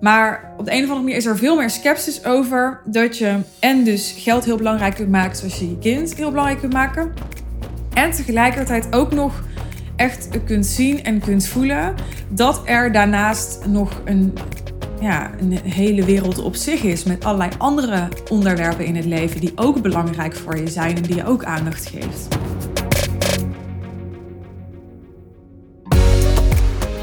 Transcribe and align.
Maar 0.00 0.52
op 0.56 0.64
de 0.64 0.70
een 0.70 0.76
of 0.76 0.82
andere 0.82 1.00
manier 1.00 1.16
is 1.16 1.26
er 1.26 1.36
veel 1.36 1.56
meer 1.56 1.70
sceptisch 1.70 2.24
over 2.24 2.80
dat 2.84 3.18
je 3.18 3.38
en 3.58 3.84
dus 3.84 4.14
geld 4.16 4.44
heel 4.44 4.56
belangrijk 4.56 4.94
kunt 4.94 5.10
maken 5.10 5.36
zoals 5.36 5.58
je 5.58 5.68
je 5.68 5.78
kind 5.78 6.14
heel 6.14 6.30
belangrijk 6.30 6.60
kunt 6.60 6.72
maken. 6.72 7.12
En 7.94 8.10
tegelijkertijd 8.10 8.94
ook 8.94 9.12
nog 9.12 9.42
echt 9.96 10.28
kunt 10.44 10.66
zien 10.66 11.04
en 11.04 11.20
kunt 11.20 11.46
voelen 11.46 11.94
dat 12.28 12.62
er 12.64 12.92
daarnaast 12.92 13.66
nog 13.66 14.00
een, 14.04 14.32
ja, 15.00 15.30
een 15.40 15.52
hele 15.52 16.04
wereld 16.04 16.38
op 16.38 16.54
zich 16.54 16.82
is 16.82 17.04
met 17.04 17.24
allerlei 17.24 17.50
andere 17.58 18.08
onderwerpen 18.30 18.84
in 18.84 18.96
het 18.96 19.04
leven 19.04 19.40
die 19.40 19.52
ook 19.54 19.82
belangrijk 19.82 20.36
voor 20.36 20.56
je 20.56 20.68
zijn 20.68 20.96
en 20.96 21.02
die 21.02 21.16
je 21.16 21.26
ook 21.26 21.44
aandacht 21.44 21.86
geeft. 21.86 22.39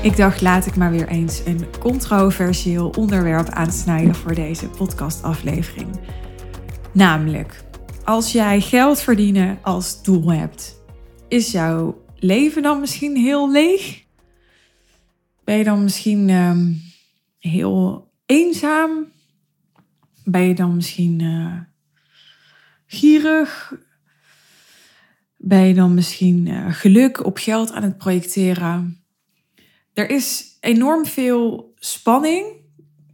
Ik 0.08 0.18
dacht, 0.18 0.42
laat 0.42 0.66
ik 0.66 0.76
maar 0.76 0.92
weer 0.92 1.08
eens 1.08 1.46
een 1.46 1.66
controversieel 1.80 2.90
onderwerp 2.90 3.50
aansnijden 3.50 4.16
voor 4.16 4.36
deze 4.36 4.70
podcastaflevering. 4.70 6.00
Namelijk, 6.94 7.64
als 8.04 8.32
jij 8.32 8.62
geld 8.62 9.02
verdienen 9.02 9.60
als 9.62 10.04
doel 10.04 10.32
hebt, 10.32 10.82
is 11.28 11.52
jouw 11.52 12.04
leven 12.16 12.62
dan 12.62 12.80
misschien 12.80 13.18
heel 13.18 13.52
leeg? 13.52 14.04
Ben 15.44 15.58
je 15.58 15.64
dan 15.64 15.84
misschien 15.84 16.30
ehm, 16.30 16.74
heel 17.40 18.12
eenzaam? 18.26 19.06
Ben 20.24 20.42
je 20.42 20.56
dan 20.56 20.76
misschien 20.76 21.20
uh, 21.20 21.60
gierig? 22.86 23.74
Ben 25.38 25.62
je 25.62 25.74
dan 25.74 25.94
misschien 25.94 26.46
uh, 26.46 26.74
geluk 26.74 27.26
op 27.26 27.38
geld 27.38 27.72
aan 27.72 27.84
het 27.84 27.98
projecteren? 27.98 28.97
Er 29.98 30.10
is 30.10 30.58
enorm 30.60 31.06
veel 31.06 31.74
spanning. 31.76 32.46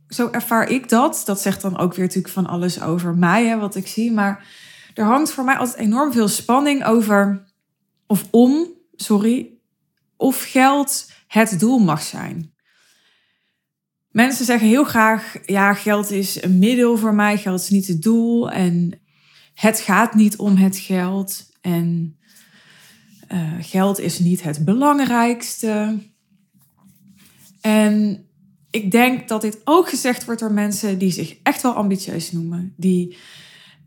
Zo 0.08 0.30
ervaar 0.30 0.70
ik 0.70 0.90
dat. 0.90 1.22
Dat 1.26 1.42
zegt 1.42 1.62
dan 1.62 1.78
ook 1.78 1.94
weer 1.94 2.06
natuurlijk 2.06 2.34
van 2.34 2.46
alles 2.46 2.82
over 2.82 3.16
mij, 3.16 3.46
hè, 3.46 3.58
wat 3.58 3.76
ik 3.76 3.88
zie. 3.88 4.12
Maar 4.12 4.48
er 4.94 5.06
hangt 5.06 5.32
voor 5.32 5.44
mij 5.44 5.56
altijd 5.56 5.78
enorm 5.78 6.12
veel 6.12 6.28
spanning 6.28 6.86
over 6.86 7.44
of 8.08 8.28
om, 8.32 8.68
sorry, 8.96 9.50
of 10.18 10.44
geld 10.44 11.12
het 11.28 11.60
doel 11.60 11.80
mag 11.80 12.02
zijn. 12.02 12.54
Mensen 14.10 14.46
zeggen 14.46 14.68
heel 14.68 14.84
graag, 14.84 15.36
ja, 15.46 15.74
geld 15.74 16.12
is 16.12 16.44
een 16.44 16.60
middel 16.60 16.98
voor 16.98 17.14
mij, 17.14 17.38
geld 17.38 17.60
is 17.60 17.70
niet 17.70 17.88
het 17.88 18.02
doel 18.02 18.52
en 18.52 19.02
het 19.54 19.80
gaat 19.80 20.14
niet 20.14 20.38
om 20.38 20.56
het 20.56 20.78
geld 20.78 21.50
en 21.62 22.18
uh, 23.32 23.54
geld 23.60 24.00
is 24.00 24.20
niet 24.20 24.44
het 24.44 24.66
belangrijkste. 24.66 25.98
En 27.64 28.26
ik 28.70 28.92
denk 28.92 29.28
dat 29.28 29.42
dit 29.42 29.62
ook 29.64 29.90
gezegd 29.90 30.26
wordt 30.26 30.40
door 30.40 30.52
mensen 30.52 30.98
die 30.98 31.12
zich 31.12 31.38
echt 31.44 31.62
wel 31.62 31.74
ambitieus 31.74 32.32
noemen. 32.32 32.74
Die 32.78 33.18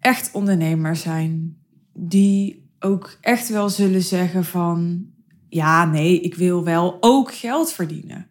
echt 0.01 0.31
ondernemer 0.33 0.97
zijn. 0.97 1.57
Die 1.93 2.69
ook 2.81 3.19
echt 3.21 3.49
wel 3.49 3.69
zullen 3.69 4.03
zeggen 4.03 4.45
van... 4.45 5.07
Ja, 5.49 5.85
nee, 5.85 6.21
ik 6.21 6.35
wil 6.35 6.65
wel 6.65 6.97
ook 7.01 7.35
geld 7.35 7.73
verdienen. 7.73 8.31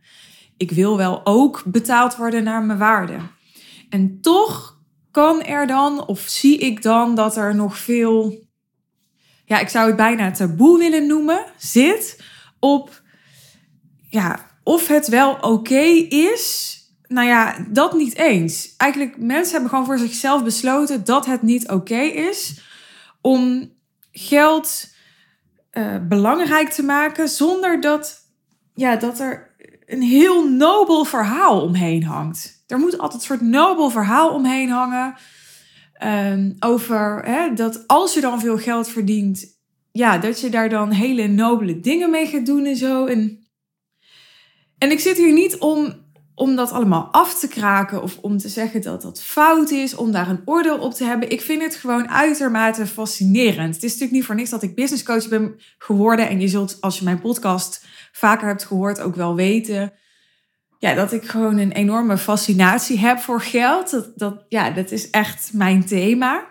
Ik 0.58 0.72
wil 0.72 0.98
wel 0.98 1.26
ook 1.26 1.64
betaald 1.66 2.16
worden 2.16 2.44
naar 2.44 2.64
mijn 2.64 2.80
waarde. 2.80 3.18
En 3.90 4.22
toch 4.22 4.80
kan 5.12 5.44
er 5.44 5.68
dan, 5.68 6.08
of 6.08 6.20
zie 6.20 6.58
ik 6.58 6.82
dan, 6.82 7.16
dat 7.16 7.38
er 7.38 7.56
nog 7.56 7.78
veel... 7.78 8.44
Ja, 9.46 9.60
ik 9.60 9.70
zou 9.70 9.88
het 9.88 9.96
bijna 9.96 10.32
taboe 10.32 10.78
willen 10.78 11.08
noemen. 11.08 11.46
Zit 11.58 12.24
op... 12.60 13.04
Ja, 14.10 14.45
of 14.66 14.88
het 14.88 15.08
wel 15.08 15.38
oké 15.42 15.84
is, 16.10 16.78
nou 17.08 17.28
ja, 17.28 17.66
dat 17.70 17.94
niet 17.94 18.16
eens. 18.16 18.74
Eigenlijk, 18.78 19.18
mensen 19.18 19.52
hebben 19.52 19.70
gewoon 19.70 19.86
voor 19.86 19.98
zichzelf 19.98 20.44
besloten 20.44 21.06
dat 21.06 21.26
het 21.26 21.42
niet 21.42 21.70
oké 21.70 22.00
is 22.00 22.62
om 23.22 23.72
geld 24.12 24.88
uh, 25.72 25.96
belangrijk 26.08 26.70
te 26.70 26.84
maken 26.84 27.30
zonder 27.30 27.82
dat, 27.82 28.18
ja, 28.74 28.96
dat 28.96 29.20
er 29.20 29.56
een 29.86 30.02
heel 30.02 30.50
nobel 30.50 31.04
verhaal 31.04 31.62
omheen 31.62 32.04
hangt. 32.04 32.64
Er 32.68 32.80
moet 32.80 32.98
altijd 32.98 33.22
een 33.22 33.28
soort 33.28 33.42
nobel 33.42 33.90
verhaal 33.90 34.30
omheen 34.30 34.70
hangen. 34.70 35.16
Um, 36.04 36.56
over 36.60 37.22
hè, 37.26 37.54
dat 37.54 37.88
als 37.88 38.14
je 38.14 38.22
dan 38.22 38.40
veel 38.40 38.58
geld 38.58 38.90
verdient, 38.90 39.46
ja, 39.92 40.18
dat 40.18 40.40
je 40.40 40.50
daar 40.50 40.70
dan 40.70 40.92
hele 40.92 41.28
nobele 41.28 41.80
dingen 41.80 42.10
mee 42.10 42.28
gaat 42.28 42.46
doen 42.46 42.66
en 42.66 42.76
zo. 42.76 43.06
En 43.06 43.45
en 44.86 44.92
ik 44.92 45.00
zit 45.00 45.18
hier 45.18 45.34
niet 45.34 45.58
om, 45.58 45.94
om 46.36 46.56
dat 46.56 46.72
allemaal 46.72 47.08
af 47.12 47.40
te 47.40 47.48
kraken 47.48 48.02
of 48.02 48.18
om 48.22 48.38
te 48.38 48.50
zeggen 48.50 48.82
dat 48.82 49.02
dat 49.02 49.24
fout 49.24 49.72
is, 49.72 49.96
om 49.96 50.12
daar 50.12 50.30
een 50.30 50.42
oordeel 50.46 50.78
op 50.78 50.94
te 50.94 51.04
hebben. 51.04 51.30
Ik 51.30 51.42
vind 51.42 51.62
het 51.62 51.76
gewoon 51.76 52.10
uitermate 52.10 52.86
fascinerend. 52.86 53.74
Het 53.74 53.84
is 53.84 53.92
natuurlijk 53.92 54.12
niet 54.12 54.26
voor 54.26 54.36
niks 54.36 54.50
dat 54.50 54.64
ik 54.64 54.76
business 54.76 55.04
coach 55.04 55.28
ben 55.28 55.60
geworden. 55.78 56.30
En 56.30 56.42
je 56.42 56.48
zult, 56.48 56.78
als 56.82 56.98
je 56.98 57.04
mijn 57.04 57.22
podcast 57.22 57.86
vaker 58.12 58.48
hebt 58.48 58.66
gehoord, 58.66 59.02
ook 59.02 59.16
wel 59.16 59.36
weten. 59.36 59.94
Ja, 60.80 60.94
dat 60.94 61.12
ik 61.12 61.26
gewoon 61.28 61.58
een 61.58 61.72
enorme 61.72 62.18
fascinatie 62.18 63.00
heb 63.00 63.20
voor 63.20 63.42
geld. 63.42 63.92
Dat, 63.92 64.12
dat, 64.16 64.46
ja, 64.50 64.70
dat 64.70 64.92
is 64.92 65.10
echt 65.10 65.50
mijn 65.54 65.86
thema. 65.86 66.46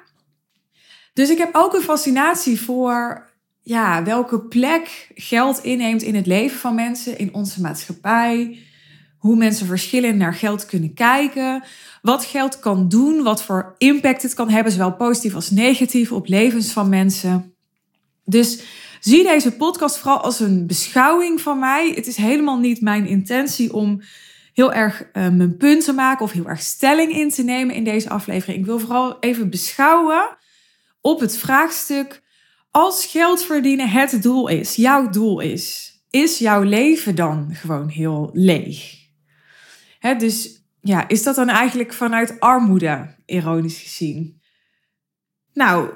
Dus 1.13 1.31
ik 1.31 1.39
heb 1.39 1.51
ook 1.53 1.75
een 1.75 1.83
fascinatie 1.83 2.61
voor 2.61 3.29
ja, 3.65 4.03
welke 4.03 4.41
plek 4.41 5.09
geld 5.15 5.63
inneemt 5.63 6.03
in 6.03 6.15
het 6.15 6.27
leven 6.27 6.59
van 6.59 6.75
mensen, 6.75 7.19
in 7.19 7.35
onze 7.35 7.61
maatschappij. 7.61 8.59
Hoe 9.19 9.37
mensen 9.37 9.67
verschillend 9.67 10.17
naar 10.17 10.35
geld 10.35 10.67
kunnen 10.67 10.95
kijken. 10.95 11.63
Wat 12.03 12.25
geld 12.25 12.59
kan 12.61 12.89
doen, 12.89 13.23
wat 13.23 13.43
voor 13.43 13.75
impact 13.79 14.23
het 14.23 14.35
kan 14.35 14.51
hebben, 14.51 14.73
zowel 14.73 14.93
positief 14.93 15.35
als 15.35 15.51
negatief 15.51 16.13
op 16.13 16.29
levens 16.29 16.73
van 16.73 16.89
mensen. 16.89 17.55
Dus 18.25 18.63
zie 19.01 19.23
deze 19.23 19.53
podcast 19.53 19.99
vooral 19.99 20.21
als 20.21 20.41
een 20.41 20.67
beschouwing 20.67 21.41
van 21.41 21.59
mij. 21.59 21.93
Het 21.95 22.07
is 22.07 22.17
helemaal 22.17 22.59
niet 22.59 22.81
mijn 22.81 23.07
intentie 23.07 23.73
om 23.73 24.03
heel 24.55 24.73
erg 24.73 25.03
uh, 25.03 25.29
mijn 25.29 25.57
punt 25.57 25.85
te 25.85 25.93
maken 25.93 26.25
of 26.25 26.33
heel 26.33 26.49
erg 26.49 26.61
stelling 26.61 27.13
in 27.13 27.31
te 27.31 27.43
nemen 27.43 27.75
in 27.75 27.85
deze 27.85 28.09
aflevering. 28.09 28.59
Ik 28.59 28.67
wil 28.67 28.79
vooral 28.79 29.17
even 29.21 29.51
beschouwen 29.51 30.37
op 31.01 31.21
het 31.21 31.37
vraagstuk 31.37 32.23
als 32.75 33.07
geld 33.07 33.43
verdienen 33.45 33.89
het 33.89 34.23
doel 34.23 34.49
is, 34.49 34.75
jouw 34.75 35.09
doel 35.09 35.41
is, 35.41 35.93
is 36.11 36.39
jouw 36.39 36.63
leven 36.63 37.15
dan 37.15 37.55
gewoon 37.55 37.89
heel 37.89 38.31
leeg? 38.33 39.03
dus 40.19 40.65
ja, 40.81 41.09
is 41.09 41.23
dat 41.23 41.35
dan 41.35 41.49
eigenlijk 41.49 41.93
vanuit 41.93 42.41
armoede, 42.41 43.15
ironisch 43.27 43.79
gezien? 43.79 44.41
Nou, 45.53 45.91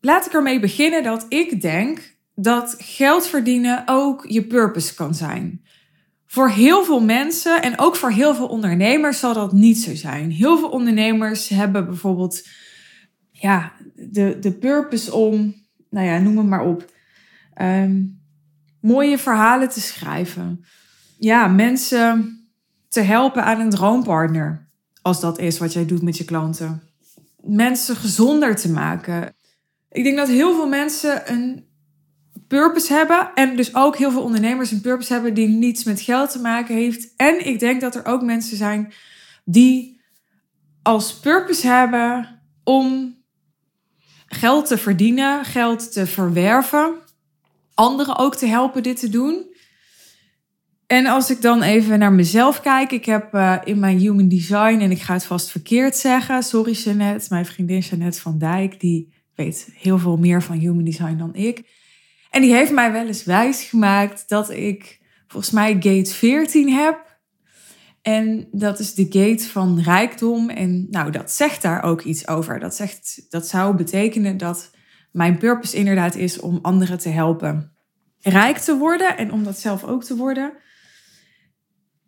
laat 0.00 0.26
ik 0.26 0.32
ermee 0.32 0.60
beginnen 0.60 1.02
dat 1.02 1.26
ik 1.28 1.60
denk 1.60 2.16
dat 2.34 2.74
geld 2.78 3.26
verdienen 3.26 3.82
ook 3.86 4.24
je 4.28 4.46
purpose 4.46 4.94
kan 4.94 5.14
zijn. 5.14 5.64
Voor 6.26 6.50
heel 6.50 6.84
veel 6.84 7.00
mensen 7.00 7.62
en 7.62 7.78
ook 7.78 7.96
voor 7.96 8.10
heel 8.10 8.34
veel 8.34 8.48
ondernemers 8.48 9.18
zal 9.18 9.34
dat 9.34 9.52
niet 9.52 9.78
zo 9.78 9.94
zijn. 9.94 10.30
Heel 10.30 10.58
veel 10.58 10.70
ondernemers 10.70 11.48
hebben 11.48 11.86
bijvoorbeeld 11.86 12.48
ja, 13.30 13.72
de, 13.94 14.38
de 14.38 14.52
purpose 14.52 15.14
om 15.14 15.65
nou 15.96 16.08
ja, 16.08 16.18
noem 16.18 16.38
het 16.38 16.46
maar 16.46 16.64
op. 16.64 16.92
Ehm, 17.54 18.02
mooie 18.80 19.18
verhalen 19.18 19.68
te 19.68 19.80
schrijven. 19.80 20.64
Ja, 21.18 21.46
mensen 21.46 22.38
te 22.88 23.00
helpen 23.00 23.44
aan 23.44 23.60
een 23.60 23.70
droompartner. 23.70 24.68
Als 25.02 25.20
dat 25.20 25.38
is 25.38 25.58
wat 25.58 25.72
jij 25.72 25.86
doet 25.86 26.02
met 26.02 26.16
je 26.16 26.24
klanten. 26.24 26.82
Mensen 27.40 27.96
gezonder 27.96 28.56
te 28.56 28.70
maken. 28.70 29.34
Ik 29.90 30.04
denk 30.04 30.16
dat 30.16 30.28
heel 30.28 30.54
veel 30.54 30.68
mensen 30.68 31.32
een 31.32 31.66
purpose 32.48 32.92
hebben. 32.92 33.30
En 33.34 33.56
dus 33.56 33.74
ook 33.74 33.96
heel 33.96 34.10
veel 34.10 34.22
ondernemers 34.22 34.70
een 34.70 34.80
purpose 34.80 35.12
hebben 35.12 35.34
die 35.34 35.48
niets 35.48 35.84
met 35.84 36.00
geld 36.00 36.30
te 36.30 36.40
maken 36.40 36.74
heeft. 36.74 37.12
En 37.16 37.46
ik 37.46 37.58
denk 37.58 37.80
dat 37.80 37.94
er 37.94 38.06
ook 38.06 38.22
mensen 38.22 38.56
zijn 38.56 38.92
die 39.44 40.00
als 40.82 41.18
purpose 41.20 41.66
hebben 41.66 42.40
om 42.64 43.15
geld 44.26 44.66
te 44.66 44.78
verdienen, 44.78 45.44
geld 45.44 45.92
te 45.92 46.06
verwerven, 46.06 46.94
anderen 47.74 48.18
ook 48.18 48.36
te 48.36 48.46
helpen 48.46 48.82
dit 48.82 49.00
te 49.00 49.08
doen. 49.08 49.54
En 50.86 51.06
als 51.06 51.30
ik 51.30 51.40
dan 51.40 51.62
even 51.62 51.98
naar 51.98 52.12
mezelf 52.12 52.60
kijk, 52.60 52.92
ik 52.92 53.04
heb 53.04 53.34
uh, 53.34 53.56
in 53.64 53.78
mijn 53.78 53.98
human 53.98 54.28
design, 54.28 54.78
en 54.80 54.90
ik 54.90 55.00
ga 55.00 55.12
het 55.12 55.24
vast 55.24 55.50
verkeerd 55.50 55.96
zeggen, 55.96 56.42
sorry 56.42 56.72
Jeannette, 56.72 57.26
mijn 57.30 57.46
vriendin 57.46 57.78
Jeannette 57.78 58.20
van 58.20 58.38
Dijk, 58.38 58.80
die 58.80 59.12
weet 59.34 59.68
heel 59.72 59.98
veel 59.98 60.16
meer 60.16 60.42
van 60.42 60.56
human 60.56 60.84
design 60.84 61.16
dan 61.16 61.34
ik. 61.34 61.62
En 62.30 62.42
die 62.42 62.54
heeft 62.54 62.72
mij 62.72 62.92
wel 62.92 63.06
eens 63.06 63.24
wijsgemaakt 63.24 64.28
dat 64.28 64.50
ik 64.50 65.00
volgens 65.26 65.52
mij 65.52 65.72
gate 65.72 66.14
14 66.14 66.72
heb. 66.72 67.05
En 68.06 68.48
dat 68.52 68.78
is 68.78 68.94
de 68.94 69.06
gate 69.08 69.48
van 69.48 69.80
rijkdom. 69.80 70.50
En 70.50 70.86
nou, 70.90 71.10
dat 71.10 71.30
zegt 71.30 71.62
daar 71.62 71.82
ook 71.82 72.02
iets 72.02 72.28
over. 72.28 72.60
Dat, 72.60 72.74
zegt, 72.74 73.26
dat 73.28 73.48
zou 73.48 73.76
betekenen 73.76 74.36
dat 74.36 74.70
mijn 75.12 75.38
purpose 75.38 75.76
inderdaad 75.76 76.14
is 76.14 76.40
om 76.40 76.58
anderen 76.62 76.98
te 76.98 77.08
helpen 77.08 77.72
rijk 78.20 78.58
te 78.58 78.76
worden 78.76 79.16
en 79.16 79.32
om 79.32 79.44
dat 79.44 79.58
zelf 79.58 79.84
ook 79.84 80.04
te 80.04 80.16
worden. 80.16 80.52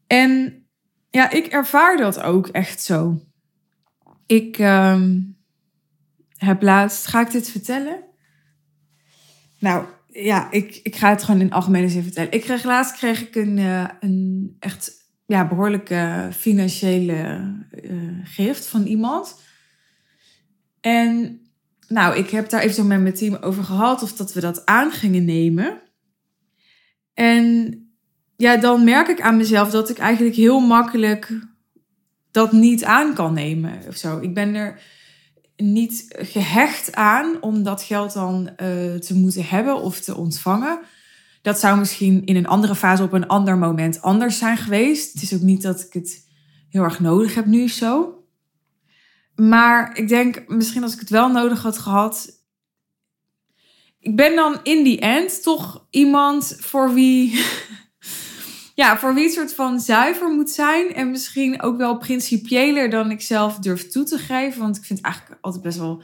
En 0.07 0.63
ja, 1.11 1.31
ik 1.31 1.47
ervaar 1.47 1.97
dat 1.97 2.21
ook 2.21 2.49
echt 2.49 2.83
zo. 2.83 3.21
Ik 4.27 4.59
ehm, 4.59 5.21
heb 6.37 6.63
laatst, 6.63 7.07
ga 7.07 7.21
ik 7.21 7.31
dit 7.31 7.51
vertellen? 7.51 8.05
Nou, 9.59 9.87
ja, 10.07 10.51
ik, 10.51 10.81
ik 10.83 10.97
ga 10.97 11.11
het 11.11 11.23
gewoon 11.23 11.41
in 11.41 11.53
algemene 11.53 11.89
zin 11.89 12.03
vertellen. 12.03 12.33
Ik 12.33 12.41
kreeg 12.41 12.65
laatst 12.65 12.97
kreeg 12.97 13.21
ik 13.21 13.35
een, 13.35 13.57
uh, 13.57 13.89
een 14.01 14.57
echt 14.59 14.98
ja, 15.29 15.49
behoorlijke 15.49 16.29
financiële 16.33 17.43
uh, 17.83 18.19
gift 18.25 18.67
van 18.67 18.87
iemand. 18.87 19.41
En 20.81 21.41
nou, 21.89 22.17
ik 22.17 22.31
heb 22.31 22.49
daar 22.49 22.61
even 22.61 22.87
met 22.87 23.01
mijn 23.01 23.15
team 23.15 23.35
over 23.35 23.65
gehad 23.65 24.03
of 24.03 24.13
dat 24.13 24.33
we 24.33 24.41
dat 24.41 24.67
aan 24.67 24.91
gingen 24.91 25.25
nemen. 25.25 25.81
En 27.15 27.79
ja, 28.37 28.57
dan 28.57 28.85
merk 28.85 29.09
ik 29.09 29.21
aan 29.21 29.37
mezelf 29.37 29.71
dat 29.71 29.91
ik 29.91 29.99
eigenlijk 29.99 30.37
heel 30.37 30.61
makkelijk 30.61 31.39
dat 32.31 32.53
niet 32.53 32.85
aan 32.85 33.15
kan 33.15 33.33
nemen 33.33 33.81
of 33.89 33.97
zo. 33.97 34.19
Ik 34.19 34.35
ben 34.35 34.55
er 34.55 34.81
niet 35.57 36.07
gehecht 36.19 36.95
aan 36.95 37.43
om 37.43 37.63
dat 37.63 37.83
geld 37.83 38.13
dan 38.13 38.43
uh, 38.43 38.95
te 38.95 39.15
moeten 39.15 39.45
hebben 39.45 39.83
of 39.83 40.01
te 40.01 40.17
ontvangen. 40.17 40.79
Dat 41.43 41.59
zou 41.59 41.79
misschien 41.79 42.25
in 42.25 42.37
een 42.37 42.47
andere 42.47 42.75
fase 42.75 43.03
op 43.03 43.13
een 43.13 43.27
ander 43.27 43.59
moment 43.59 44.03
anders 44.03 44.39
zijn 44.39 44.57
geweest. 44.57 45.13
Het 45.13 45.23
is 45.23 45.35
ook 45.35 45.41
niet 45.41 45.63
dat 45.63 45.81
ik 45.81 45.93
het 45.93 46.27
heel 46.69 46.83
erg 46.83 47.01
nodig 47.01 47.35
heb 47.35 47.47
nu 47.47 47.69
zo. 47.69 48.25
Maar 49.35 49.99
ik 49.99 50.09
denk 50.09 50.45
misschien 50.49 50.83
als 50.83 50.93
ik 50.93 51.01
het 51.01 51.11
wel 51.11 51.29
nodig 51.31 51.63
had 51.63 51.79
gehad. 51.79 52.43
Ik 54.01 54.17
ben 54.17 54.37
dan 54.37 54.61
in 54.63 54.85
die 54.85 55.01
end 55.01 55.43
toch 55.43 55.87
iemand 55.91 56.57
voor 56.61 56.95
wie. 56.95 57.45
ja, 58.75 58.99
voor 58.99 59.15
wie 59.15 59.25
het 59.25 59.33
soort 59.33 59.55
van 59.55 59.81
zuiver 59.81 60.31
moet 60.31 60.51
zijn. 60.51 60.95
En 60.95 61.11
misschien 61.11 61.63
ook 61.63 61.77
wel 61.77 61.99
principiëler 61.99 62.91
dan 62.91 63.11
ik 63.11 63.21
zelf 63.21 63.59
durf 63.59 63.89
toe 63.89 64.05
te 64.05 64.19
geven. 64.19 64.61
Want 64.61 64.77
ik 64.77 64.85
vind 64.85 64.99
het 64.99 65.09
eigenlijk 65.09 65.39
altijd 65.41 65.63
best 65.63 65.79
wel 65.79 66.03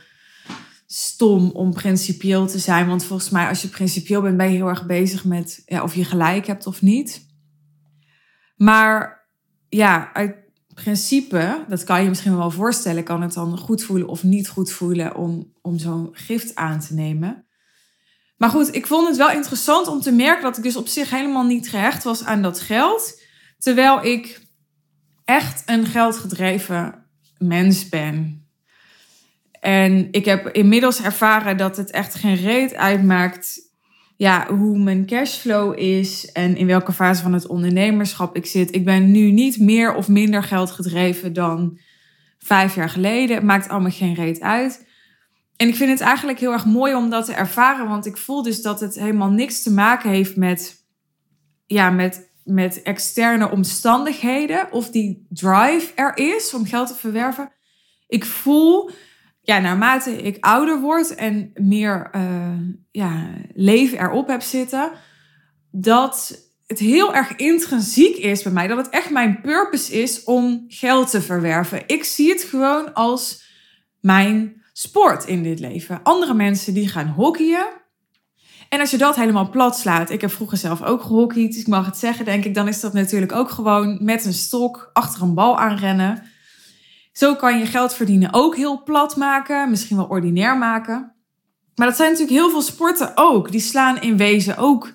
stom 0.86 1.50
om 1.50 1.72
principieel 1.72 2.46
te 2.46 2.58
zijn. 2.58 2.86
Want 2.86 3.04
volgens 3.04 3.30
mij, 3.30 3.48
als 3.48 3.62
je 3.62 3.68
principieel 3.68 4.22
bent, 4.22 4.36
ben 4.36 4.50
je 4.50 4.56
heel 4.56 4.68
erg 4.68 4.86
bezig 4.86 5.24
met 5.24 5.62
ja, 5.66 5.82
of 5.82 5.94
je 5.94 6.04
gelijk 6.04 6.46
hebt 6.46 6.66
of 6.66 6.82
niet. 6.82 7.26
Maar 8.56 9.26
ja, 9.68 10.12
uit 10.12 10.34
principe, 10.74 11.64
dat 11.68 11.84
kan 11.84 12.02
je 12.02 12.08
misschien 12.08 12.36
wel 12.36 12.50
voorstellen, 12.50 13.04
kan 13.04 13.22
het 13.22 13.32
dan 13.32 13.58
goed 13.58 13.82
voelen 13.82 14.08
of 14.08 14.22
niet 14.22 14.48
goed 14.48 14.72
voelen 14.72 15.16
om, 15.16 15.52
om 15.62 15.78
zo'n 15.78 16.08
gift 16.12 16.54
aan 16.54 16.80
te 16.80 16.94
nemen. 16.94 17.46
Maar 18.36 18.50
goed, 18.50 18.74
ik 18.74 18.86
vond 18.86 19.08
het 19.08 19.16
wel 19.16 19.30
interessant 19.30 19.86
om 19.86 20.00
te 20.00 20.12
merken 20.12 20.42
dat 20.42 20.56
ik 20.56 20.62
dus 20.62 20.76
op 20.76 20.88
zich 20.88 21.10
helemaal 21.10 21.44
niet 21.44 21.68
gehecht 21.68 22.04
was 22.04 22.24
aan 22.24 22.42
dat 22.42 22.60
geld. 22.60 23.20
Terwijl 23.58 24.04
ik 24.04 24.40
echt 25.24 25.62
een 25.66 25.86
geldgedreven 25.86 27.06
mens 27.38 27.88
ben. 27.88 28.43
En 29.64 30.08
ik 30.10 30.24
heb 30.24 30.48
inmiddels 30.48 31.02
ervaren 31.02 31.56
dat 31.56 31.76
het 31.76 31.90
echt 31.90 32.14
geen 32.14 32.34
reet 32.34 32.74
uitmaakt 32.74 33.72
ja, 34.16 34.46
hoe 34.46 34.78
mijn 34.78 35.06
cashflow 35.06 35.78
is 35.78 36.32
en 36.32 36.56
in 36.56 36.66
welke 36.66 36.92
fase 36.92 37.22
van 37.22 37.32
het 37.32 37.46
ondernemerschap 37.46 38.36
ik 38.36 38.46
zit. 38.46 38.74
Ik 38.74 38.84
ben 38.84 39.10
nu 39.10 39.30
niet 39.30 39.58
meer 39.58 39.94
of 39.94 40.08
minder 40.08 40.42
geld 40.42 40.70
gedreven 40.70 41.32
dan 41.32 41.78
vijf 42.38 42.74
jaar 42.74 42.88
geleden. 42.88 43.36
Het 43.36 43.44
maakt 43.44 43.68
allemaal 43.68 43.90
geen 43.90 44.14
reet 44.14 44.40
uit. 44.40 44.86
En 45.56 45.68
ik 45.68 45.76
vind 45.76 45.90
het 45.90 46.00
eigenlijk 46.00 46.38
heel 46.38 46.52
erg 46.52 46.66
mooi 46.66 46.94
om 46.94 47.10
dat 47.10 47.24
te 47.24 47.32
ervaren, 47.32 47.88
want 47.88 48.06
ik 48.06 48.16
voel 48.16 48.42
dus 48.42 48.62
dat 48.62 48.80
het 48.80 48.94
helemaal 48.94 49.30
niks 49.30 49.62
te 49.62 49.72
maken 49.72 50.10
heeft 50.10 50.36
met, 50.36 50.86
ja, 51.66 51.90
met, 51.90 52.30
met 52.42 52.82
externe 52.82 53.50
omstandigheden 53.50 54.72
of 54.72 54.90
die 54.90 55.26
drive 55.28 55.92
er 55.94 56.16
is 56.16 56.54
om 56.54 56.66
geld 56.66 56.88
te 56.88 56.94
verwerven. 56.94 57.52
Ik 58.06 58.24
voel 58.24 58.90
ja, 59.44 59.58
naarmate 59.58 60.22
ik 60.22 60.36
ouder 60.44 60.80
word 60.80 61.14
en 61.14 61.50
meer 61.54 62.10
uh, 62.16 62.58
ja, 62.90 63.26
leven 63.54 63.98
erop 63.98 64.28
heb 64.28 64.42
zitten, 64.42 64.90
dat 65.70 66.42
het 66.66 66.78
heel 66.78 67.14
erg 67.14 67.36
intrinsiek 67.36 68.16
is 68.16 68.42
bij 68.42 68.52
mij. 68.52 68.66
Dat 68.66 68.76
het 68.76 68.88
echt 68.88 69.10
mijn 69.10 69.40
purpose 69.40 70.02
is 70.02 70.24
om 70.24 70.64
geld 70.68 71.10
te 71.10 71.22
verwerven. 71.22 71.82
Ik 71.86 72.04
zie 72.04 72.28
het 72.28 72.42
gewoon 72.42 72.94
als 72.94 73.44
mijn 74.00 74.62
sport 74.72 75.24
in 75.24 75.42
dit 75.42 75.60
leven. 75.60 76.00
Andere 76.02 76.34
mensen 76.34 76.74
die 76.74 76.88
gaan 76.88 77.08
hockeyen. 77.08 77.66
En 78.68 78.80
als 78.80 78.90
je 78.90 78.98
dat 78.98 79.16
helemaal 79.16 79.50
plat 79.50 79.78
slaat, 79.78 80.10
ik 80.10 80.20
heb 80.20 80.30
vroeger 80.30 80.58
zelf 80.58 80.82
ook 80.82 81.02
gehockeyd, 81.02 81.52
dus 81.52 81.60
ik 81.60 81.66
mag 81.66 81.86
het 81.86 81.96
zeggen, 81.96 82.24
denk 82.24 82.44
ik, 82.44 82.54
dan 82.54 82.68
is 82.68 82.80
dat 82.80 82.92
natuurlijk 82.92 83.32
ook 83.32 83.50
gewoon 83.50 83.98
met 84.00 84.24
een 84.24 84.32
stok 84.32 84.90
achter 84.92 85.22
een 85.22 85.34
bal 85.34 85.58
aanrennen. 85.58 86.22
Zo 87.14 87.36
kan 87.36 87.58
je 87.58 87.66
geld 87.66 87.94
verdienen 87.94 88.32
ook 88.32 88.56
heel 88.56 88.82
plat 88.82 89.16
maken, 89.16 89.70
misschien 89.70 89.96
wel 89.96 90.06
ordinair 90.06 90.58
maken. 90.58 91.14
Maar 91.74 91.86
dat 91.86 91.96
zijn 91.96 92.10
natuurlijk 92.10 92.38
heel 92.38 92.50
veel 92.50 92.62
sporten 92.62 93.12
ook. 93.14 93.50
Die 93.50 93.60
slaan 93.60 94.00
in 94.00 94.16
wezen 94.16 94.56
ook 94.56 94.92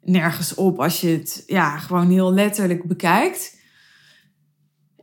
nergens 0.00 0.54
op 0.54 0.80
als 0.80 1.00
je 1.00 1.08
het 1.08 1.42
ja, 1.46 1.78
gewoon 1.78 2.10
heel 2.10 2.32
letterlijk 2.32 2.84
bekijkt. 2.84 3.60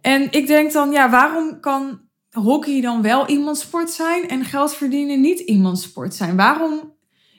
En 0.02 0.32
ik 0.32 0.48
denk 0.48 0.72
dan, 0.72 0.92
ja, 0.92 1.10
waarom 1.10 1.60
kan 1.60 2.02
hockey 2.30 2.82
dan 2.82 3.02
wel 3.02 3.30
iemands 3.30 3.62
sport 3.62 3.90
zijn 3.90 4.30
en 4.30 4.46
geld 4.46 4.76
verdienen 4.76 5.22
niet 5.22 5.40
iemands 5.40 5.84
sport 5.84 6.16
zijn? 6.16 6.36
Waarom 6.36 6.94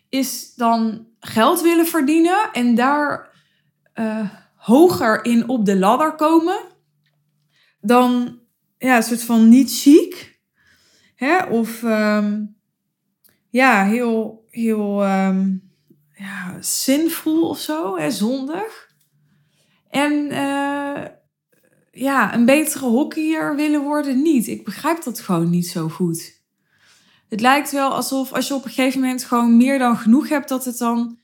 is 0.08 0.54
dan 0.54 1.06
geld 1.20 1.60
willen 1.60 1.86
verdienen 1.86 2.52
en 2.52 2.74
daar 2.74 3.30
uh, 3.94 4.28
hoger 4.56 5.24
in 5.24 5.48
op 5.48 5.64
de 5.64 5.78
ladder 5.78 6.14
komen 6.14 6.58
dan 7.80 8.40
ja, 8.82 8.96
een 8.96 9.02
soort 9.02 9.22
van 9.22 9.48
niet 9.48 9.80
chic. 9.80 10.40
Hè? 11.14 11.44
Of 11.44 11.82
um, 11.82 12.56
ja, 13.48 13.84
heel, 13.84 14.46
heel 14.50 15.04
um, 15.04 15.70
ja, 16.14 16.56
zinvol 16.60 17.48
of 17.48 17.58
zo, 17.58 17.98
hè? 17.98 18.10
zondig. 18.10 18.90
En 19.90 20.12
uh, 20.12 21.02
ja, 21.90 22.34
een 22.34 22.44
betere 22.44 22.84
hockeyer 22.86 23.56
willen 23.56 23.82
worden 23.82 24.22
niet. 24.22 24.46
Ik 24.46 24.64
begrijp 24.64 25.02
dat 25.02 25.20
gewoon 25.20 25.50
niet 25.50 25.66
zo 25.66 25.88
goed. 25.88 26.40
Het 27.28 27.40
lijkt 27.40 27.72
wel 27.72 27.90
alsof 27.90 28.32
als 28.32 28.48
je 28.48 28.54
op 28.54 28.64
een 28.64 28.70
gegeven 28.70 29.00
moment 29.00 29.24
gewoon 29.24 29.56
meer 29.56 29.78
dan 29.78 29.96
genoeg 29.96 30.28
hebt, 30.28 30.48
dat 30.48 30.64
het 30.64 30.78
dan 30.78 31.18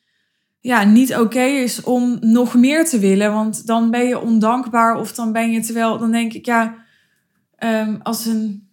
ja, 0.61 0.85
niet 0.85 1.17
oké 1.17 1.43
is 1.43 1.83
om 1.83 2.19
nog 2.21 2.55
meer 2.55 2.85
te 2.85 2.99
willen. 2.99 3.33
Want 3.33 3.67
dan 3.67 3.91
ben 3.91 4.07
je 4.07 4.21
ondankbaar 4.21 4.97
of 4.97 5.13
dan 5.13 5.33
ben 5.33 5.51
je 5.51 5.61
terwijl, 5.61 5.99
dan 5.99 6.11
denk 6.11 6.33
ik 6.33 6.47
ja 6.47 6.87
um, 7.59 8.01
als 8.03 8.27
een, 8.27 8.69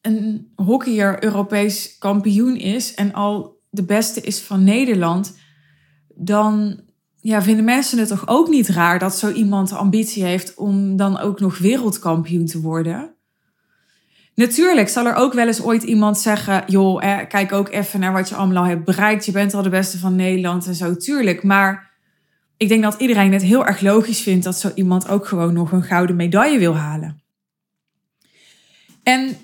een 0.00 0.52
hockeyer 0.56 1.24
Europees 1.24 1.98
kampioen 1.98 2.56
is 2.56 2.94
en 2.94 3.12
al 3.12 3.60
de 3.70 3.84
beste 3.84 4.20
is 4.20 4.40
van 4.40 4.64
Nederland, 4.64 5.38
dan 6.14 6.80
ja, 7.20 7.42
vinden 7.42 7.64
mensen 7.64 7.98
het 7.98 8.08
toch 8.08 8.28
ook 8.28 8.48
niet 8.48 8.68
raar 8.68 8.98
dat 8.98 9.18
zo 9.18 9.30
iemand 9.30 9.68
de 9.68 9.76
ambitie 9.76 10.24
heeft 10.24 10.54
om 10.54 10.96
dan 10.96 11.18
ook 11.18 11.40
nog 11.40 11.58
wereldkampioen 11.58 12.46
te 12.46 12.60
worden? 12.60 13.14
Natuurlijk 14.34 14.88
zal 14.88 15.06
er 15.06 15.14
ook 15.14 15.32
wel 15.32 15.46
eens 15.46 15.62
ooit 15.62 15.82
iemand 15.82 16.18
zeggen: 16.18 16.64
joh, 16.66 17.04
eh, 17.04 17.28
kijk 17.28 17.52
ook 17.52 17.68
even 17.68 18.00
naar 18.00 18.12
wat 18.12 18.28
je 18.28 18.34
allemaal 18.34 18.64
hebt 18.64 18.84
bereikt. 18.84 19.24
Je 19.24 19.32
bent 19.32 19.54
al 19.54 19.62
de 19.62 19.68
beste 19.68 19.98
van 19.98 20.16
Nederland 20.16 20.66
en 20.66 20.74
zo, 20.74 20.96
tuurlijk. 20.96 21.42
Maar 21.42 21.90
ik 22.56 22.68
denk 22.68 22.82
dat 22.82 23.00
iedereen 23.00 23.32
het 23.32 23.42
heel 23.42 23.66
erg 23.66 23.80
logisch 23.80 24.20
vindt 24.20 24.44
dat 24.44 24.58
zo 24.58 24.70
iemand 24.74 25.08
ook 25.08 25.26
gewoon 25.26 25.52
nog 25.52 25.72
een 25.72 25.82
gouden 25.82 26.16
medaille 26.16 26.58
wil 26.58 26.76
halen. 26.76 27.22
En 29.06 29.36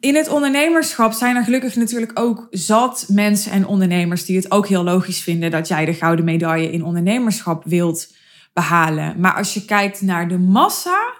in 0.00 0.14
het 0.14 0.28
ondernemerschap 0.28 1.12
zijn 1.12 1.36
er 1.36 1.44
gelukkig 1.44 1.76
natuurlijk 1.76 2.18
ook 2.18 2.46
zat 2.50 3.06
mensen 3.08 3.52
en 3.52 3.66
ondernemers 3.66 4.24
die 4.24 4.36
het 4.36 4.50
ook 4.50 4.66
heel 4.66 4.84
logisch 4.84 5.20
vinden 5.20 5.50
dat 5.50 5.68
jij 5.68 5.84
de 5.84 5.94
gouden 5.94 6.24
medaille 6.24 6.70
in 6.70 6.84
ondernemerschap 6.84 7.64
wilt 7.64 8.14
behalen. 8.52 9.20
Maar 9.20 9.34
als 9.34 9.54
je 9.54 9.64
kijkt 9.64 10.00
naar 10.00 10.28
de 10.28 10.38
massa, 10.38 11.14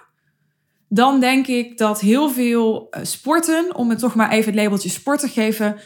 dan 0.89 1.19
denk 1.19 1.47
ik 1.47 1.77
dat 1.77 1.99
heel 1.99 2.29
veel 2.29 2.87
eh, 2.89 3.03
sporten, 3.03 3.75
om 3.75 3.89
het 3.89 3.99
toch 3.99 4.15
maar 4.15 4.31
even 4.31 4.51
het 4.53 4.61
labeltje 4.61 4.89
sport 4.89 5.19
te 5.19 5.27
geven, 5.27 5.79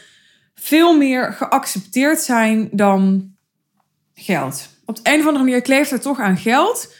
veel 0.54 0.96
meer 0.96 1.32
geaccepteerd 1.32 2.20
zijn 2.20 2.68
dan 2.72 3.34
geld. 4.14 4.68
Op 4.84 4.96
de 4.96 5.10
een 5.12 5.20
of 5.20 5.26
andere 5.26 5.44
manier 5.44 5.62
kleeft 5.62 5.90
er 5.90 6.00
toch 6.00 6.20
aan 6.20 6.36
geld 6.36 6.94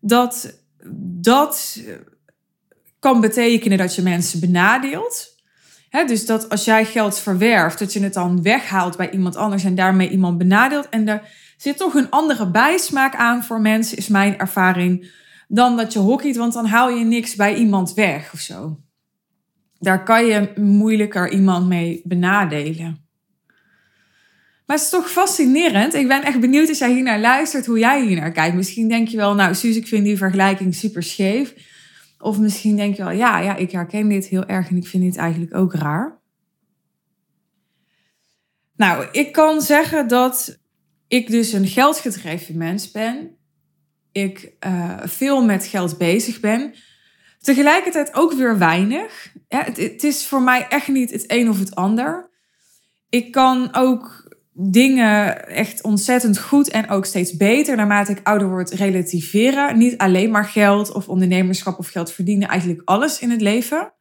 dat 0.00 0.58
dat 1.20 1.80
kan 3.02 3.20
betekenen 3.20 3.78
dat 3.78 3.94
je 3.94 4.02
mensen 4.02 4.40
benadeelt. 4.40 5.36
dus 6.06 6.26
dat 6.26 6.48
als 6.48 6.64
jij 6.64 6.84
geld 6.84 7.18
verwerft, 7.18 7.78
dat 7.78 7.92
je 7.92 8.02
het 8.02 8.14
dan 8.14 8.42
weghaalt 8.42 8.96
bij 8.96 9.10
iemand 9.10 9.36
anders 9.36 9.64
en 9.64 9.74
daarmee 9.74 10.08
iemand 10.08 10.38
benadeelt. 10.38 10.88
En 10.88 11.04
daar 11.04 11.30
zit 11.56 11.76
toch 11.76 11.94
een 11.94 12.10
andere 12.10 12.50
bijsmaak 12.50 13.14
aan 13.14 13.44
voor 13.44 13.60
mensen, 13.60 13.96
is 13.96 14.08
mijn 14.08 14.38
ervaring, 14.38 15.10
dan 15.48 15.76
dat 15.76 15.92
je 15.92 15.98
hockeyt, 15.98 16.36
want 16.36 16.52
dan 16.52 16.66
haal 16.66 16.90
je 16.90 17.04
niks 17.04 17.34
bij 17.34 17.54
iemand 17.54 17.94
weg 17.94 18.32
of 18.32 18.40
zo. 18.40 18.78
Daar 19.78 20.04
kan 20.04 20.26
je 20.26 20.52
moeilijker 20.56 21.30
iemand 21.30 21.68
mee 21.68 22.00
benadelen. 22.04 23.06
Maar 24.66 24.76
het 24.76 24.84
is 24.84 24.90
toch 24.90 25.10
fascinerend. 25.10 25.94
Ik 25.94 26.08
ben 26.08 26.22
echt 26.22 26.40
benieuwd 26.40 26.68
als 26.68 26.78
jij 26.78 26.92
hier 26.92 27.02
naar 27.02 27.20
luistert, 27.20 27.66
hoe 27.66 27.78
jij 27.78 28.06
hier 28.06 28.20
naar 28.20 28.32
kijkt. 28.32 28.56
Misschien 28.56 28.88
denk 28.88 29.08
je 29.08 29.16
wel, 29.16 29.34
nou, 29.34 29.54
Suus, 29.54 29.76
ik 29.76 29.86
vind 29.86 30.04
die 30.04 30.16
vergelijking 30.16 30.74
super 30.74 31.02
scheef. 31.02 31.54
Of 32.22 32.38
misschien 32.38 32.76
denk 32.76 32.96
je 32.96 33.02
wel, 33.02 33.12
ja, 33.12 33.38
ja, 33.38 33.56
ik 33.56 33.70
herken 33.70 34.08
dit 34.08 34.26
heel 34.26 34.46
erg 34.46 34.68
en 34.68 34.76
ik 34.76 34.86
vind 34.86 35.02
dit 35.02 35.16
eigenlijk 35.16 35.54
ook 35.54 35.74
raar. 35.74 36.20
Nou, 38.76 39.06
ik 39.12 39.32
kan 39.32 39.60
zeggen 39.60 40.08
dat 40.08 40.58
ik 41.08 41.30
dus 41.30 41.52
een 41.52 41.66
geldgedreven 41.66 42.56
mens 42.56 42.90
ben. 42.90 43.36
Ik 44.12 44.52
uh, 44.66 44.98
veel 45.02 45.44
met 45.44 45.66
geld 45.66 45.98
bezig 45.98 46.40
ben. 46.40 46.74
Tegelijkertijd 47.40 48.14
ook 48.14 48.32
weer 48.32 48.58
weinig. 48.58 49.32
Het, 49.48 49.76
het 49.76 50.04
is 50.04 50.26
voor 50.26 50.42
mij 50.42 50.68
echt 50.68 50.88
niet 50.88 51.10
het 51.10 51.24
een 51.26 51.48
of 51.48 51.58
het 51.58 51.74
ander. 51.74 52.30
Ik 53.08 53.32
kan 53.32 53.74
ook 53.74 54.21
dingen 54.54 55.46
echt 55.48 55.82
ontzettend 55.82 56.38
goed 56.38 56.68
en 56.70 56.88
ook 56.88 57.04
steeds 57.04 57.36
beter 57.36 57.76
naarmate 57.76 58.12
ik 58.12 58.20
ouder 58.22 58.48
word 58.48 58.70
relativeren. 58.70 59.78
Niet 59.78 59.98
alleen 59.98 60.30
maar 60.30 60.44
geld 60.44 60.92
of 60.92 61.08
ondernemerschap 61.08 61.78
of 61.78 61.88
geld 61.88 62.12
verdienen, 62.12 62.48
eigenlijk 62.48 62.82
alles 62.84 63.18
in 63.18 63.30
het 63.30 63.40
leven. 63.40 63.92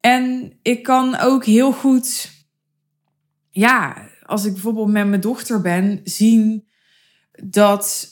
En 0.00 0.52
ik 0.62 0.82
kan 0.82 1.18
ook 1.18 1.44
heel 1.44 1.72
goed, 1.72 2.30
ja, 3.50 4.08
als 4.22 4.44
ik 4.44 4.52
bijvoorbeeld 4.52 4.88
met 4.88 5.06
mijn 5.06 5.20
dochter 5.20 5.60
ben, 5.60 6.00
zien 6.04 6.68
dat 7.44 8.08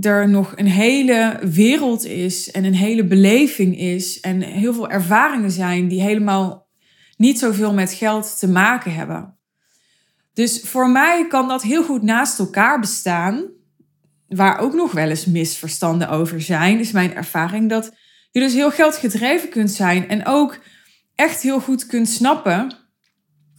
er 0.00 0.28
nog 0.28 0.52
een 0.56 0.66
hele 0.66 1.38
wereld 1.50 2.04
is 2.04 2.50
en 2.50 2.64
een 2.64 2.74
hele 2.74 3.04
beleving 3.04 3.78
is 3.78 4.20
en 4.20 4.40
heel 4.40 4.74
veel 4.74 4.90
ervaringen 4.90 5.50
zijn 5.50 5.88
die 5.88 6.00
helemaal 6.00 6.66
niet 7.16 7.38
zoveel 7.38 7.72
met 7.72 7.92
geld 7.92 8.38
te 8.38 8.48
maken 8.48 8.94
hebben. 8.94 9.35
Dus 10.36 10.60
voor 10.60 10.90
mij 10.90 11.26
kan 11.28 11.48
dat 11.48 11.62
heel 11.62 11.84
goed 11.84 12.02
naast 12.02 12.38
elkaar 12.38 12.80
bestaan. 12.80 13.44
Waar 14.28 14.58
ook 14.58 14.74
nog 14.74 14.92
wel 14.92 15.08
eens 15.08 15.26
misverstanden 15.26 16.08
over 16.08 16.40
zijn, 16.40 16.78
is 16.78 16.92
mijn 16.92 17.14
ervaring 17.14 17.68
dat 17.68 17.92
je 18.30 18.40
dus 18.40 18.52
heel 18.52 18.70
geldgedreven 18.70 19.48
kunt 19.48 19.70
zijn 19.70 20.08
en 20.08 20.26
ook 20.26 20.58
echt 21.14 21.42
heel 21.42 21.60
goed 21.60 21.86
kunt 21.86 22.08
snappen 22.08 22.72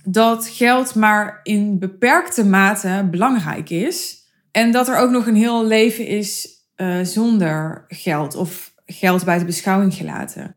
dat 0.03 0.48
geld 0.48 0.96
maar 0.96 1.39
in 1.43 1.79
beperkte 1.79 2.46
mate 2.46 3.07
belangrijk 3.12 3.69
is. 3.69 4.24
En 4.51 4.72
dat 4.72 4.88
er 4.88 4.98
ook 4.98 5.12
nog 5.12 5.27
een 5.27 5.36
heel 5.36 5.65
leven 5.65 6.07
is 6.07 6.48
uh, 6.75 7.03
zonder 7.03 7.86
geld 7.88 8.36
of 8.36 8.74
geld 8.86 9.25
buiten 9.25 9.48
beschouwing 9.48 9.93
gelaten. 9.93 10.56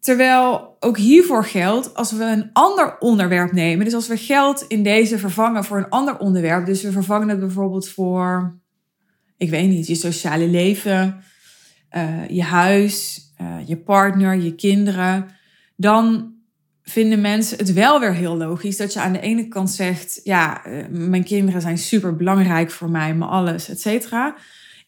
Terwijl 0.00 0.76
ook 0.80 0.96
hiervoor 0.96 1.44
geldt, 1.44 1.94
als 1.94 2.12
we 2.12 2.24
een 2.24 2.50
ander 2.52 2.98
onderwerp 2.98 3.52
nemen, 3.52 3.84
dus 3.84 3.94
als 3.94 4.08
we 4.08 4.16
geld 4.16 4.64
in 4.68 4.82
deze 4.82 5.18
vervangen 5.18 5.64
voor 5.64 5.78
een 5.78 5.88
ander 5.88 6.18
onderwerp, 6.18 6.66
dus 6.66 6.82
we 6.82 6.92
vervangen 6.92 7.28
het 7.28 7.40
bijvoorbeeld 7.40 7.88
voor, 7.88 8.58
ik 9.36 9.50
weet 9.50 9.68
niet, 9.68 9.86
je 9.86 9.94
sociale 9.94 10.48
leven, 10.48 11.22
uh, 11.96 12.28
je 12.28 12.42
huis, 12.42 13.20
uh, 13.40 13.56
je 13.64 13.76
partner, 13.76 14.34
je 14.34 14.54
kinderen, 14.54 15.26
dan 15.76 16.32
vinden 16.82 17.20
mensen 17.20 17.58
het 17.58 17.72
wel 17.72 18.00
weer 18.00 18.14
heel 18.14 18.36
logisch 18.36 18.76
dat 18.76 18.92
je 18.92 19.00
aan 19.00 19.12
de 19.12 19.20
ene 19.20 19.48
kant 19.48 19.70
zegt, 19.70 20.20
ja, 20.24 20.66
uh, 20.66 20.84
mijn 20.90 21.24
kinderen 21.24 21.60
zijn 21.60 21.78
super 21.78 22.16
belangrijk 22.16 22.70
voor 22.70 22.90
mij, 22.90 23.14
mijn 23.14 23.30
alles, 23.30 23.68
et 23.68 23.80
cetera. 23.80 24.36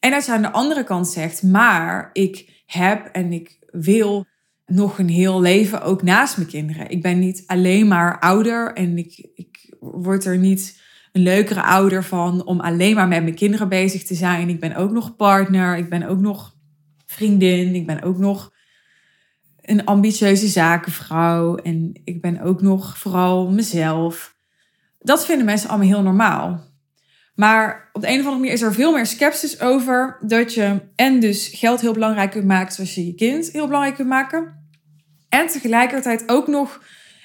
En 0.00 0.10
dat 0.10 0.26
je 0.26 0.32
aan 0.32 0.42
de 0.42 0.52
andere 0.52 0.84
kant 0.84 1.08
zegt, 1.08 1.42
maar 1.42 2.10
ik 2.12 2.62
heb 2.66 3.06
en 3.06 3.32
ik 3.32 3.58
wil 3.70 4.26
nog 4.70 4.98
een 4.98 5.08
heel 5.08 5.40
leven 5.40 5.82
ook 5.82 6.02
naast 6.02 6.36
mijn 6.36 6.48
kinderen. 6.48 6.90
Ik 6.90 7.02
ben 7.02 7.18
niet 7.18 7.42
alleen 7.46 7.88
maar 7.88 8.18
ouder 8.18 8.72
en 8.72 8.98
ik, 8.98 9.28
ik 9.34 9.74
word 9.80 10.24
er 10.24 10.38
niet 10.38 10.80
een 11.12 11.22
leukere 11.22 11.62
ouder 11.62 12.04
van 12.04 12.44
om 12.44 12.60
alleen 12.60 12.94
maar 12.94 13.08
met 13.08 13.22
mijn 13.22 13.34
kinderen 13.34 13.68
bezig 13.68 14.04
te 14.04 14.14
zijn. 14.14 14.48
Ik 14.48 14.60
ben 14.60 14.74
ook 14.76 14.90
nog 14.90 15.16
partner, 15.16 15.76
ik 15.76 15.88
ben 15.88 16.02
ook 16.02 16.18
nog 16.18 16.54
vriendin, 17.06 17.74
ik 17.74 17.86
ben 17.86 18.02
ook 18.02 18.18
nog 18.18 18.52
een 19.60 19.84
ambitieuze 19.84 20.46
zakenvrouw 20.46 21.56
en 21.56 22.00
ik 22.04 22.20
ben 22.20 22.40
ook 22.40 22.62
nog 22.62 22.98
vooral 22.98 23.50
mezelf. 23.50 24.34
Dat 24.98 25.24
vinden 25.24 25.46
mensen 25.46 25.68
allemaal 25.68 25.88
heel 25.88 26.02
normaal. 26.02 26.68
Maar 27.34 27.90
op 27.92 28.00
de 28.00 28.08
een 28.08 28.18
of 28.18 28.24
andere 28.24 28.38
manier 28.38 28.52
is 28.52 28.62
er 28.62 28.74
veel 28.74 28.92
meer 28.92 29.06
sceptisch 29.06 29.60
over 29.60 30.18
dat 30.26 30.54
je 30.54 30.80
en 30.96 31.20
dus 31.20 31.48
geld 31.48 31.80
heel 31.80 31.92
belangrijk 31.92 32.30
kunt 32.30 32.46
maken 32.46 32.72
zoals 32.72 32.94
je 32.94 33.06
je 33.06 33.14
kind 33.14 33.50
heel 33.50 33.66
belangrijk 33.66 33.96
kunt 33.96 34.08
maken. 34.08 34.59
En 35.30 35.46
tegelijkertijd 35.46 36.22
ook 36.26 36.46
nog 36.46 36.82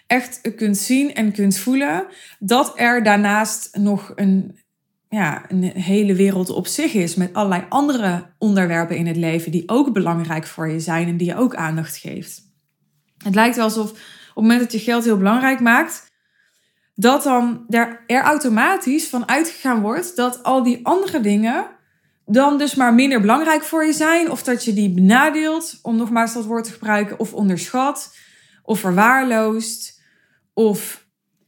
echt 0.07 0.41
kunt 0.55 0.77
zien 0.77 1.13
en 1.13 1.31
kunt 1.31 1.57
voelen 1.57 2.05
dat 2.39 2.73
er 2.75 3.03
daarnaast 3.03 3.75
nog 3.75 4.11
een, 4.15 4.59
ja, 5.09 5.45
een 5.47 5.63
hele 5.63 6.15
wereld 6.15 6.49
op 6.49 6.67
zich 6.67 6.93
is 6.93 7.15
met 7.15 7.33
allerlei 7.33 7.65
andere 7.69 8.33
onderwerpen 8.37 8.97
in 8.97 9.07
het 9.07 9.17
leven 9.17 9.51
die 9.51 9.69
ook 9.69 9.93
belangrijk 9.93 10.45
voor 10.45 10.69
je 10.69 10.79
zijn 10.79 11.07
en 11.07 11.17
die 11.17 11.27
je 11.27 11.35
ook 11.35 11.55
aandacht 11.55 11.97
geeft. 11.97 12.41
Het 13.23 13.35
lijkt 13.35 13.55
wel 13.55 13.65
alsof 13.65 13.89
op 13.91 13.95
het 13.95 14.35
moment 14.35 14.59
dat 14.59 14.71
je 14.71 14.79
geld 14.79 15.03
heel 15.03 15.17
belangrijk 15.17 15.59
maakt, 15.59 16.13
dat 16.95 17.23
dan 17.23 17.65
er, 17.69 18.03
automatisch 18.07 19.07
van 19.07 19.27
uitgegaan 19.27 19.81
wordt 19.81 20.15
dat 20.15 20.43
al 20.43 20.63
die 20.63 20.85
andere 20.85 21.19
dingen 21.19 21.67
dan 22.25 22.57
dus 22.57 22.75
maar 22.75 22.93
minder 22.93 23.21
belangrijk 23.21 23.63
voor 23.63 23.85
je 23.85 23.93
zijn. 23.93 24.31
Of 24.31 24.43
dat 24.43 24.65
je 24.65 24.73
die 24.73 24.93
benadeelt, 24.93 25.79
om 25.81 25.95
nogmaals 25.95 26.33
dat 26.33 26.45
woord 26.45 26.63
te 26.63 26.71
gebruiken, 26.71 27.19
of 27.19 27.33
onderschat, 27.33 28.15
of 28.63 28.79
verwaarloost, 28.79 30.01
of 30.53 31.05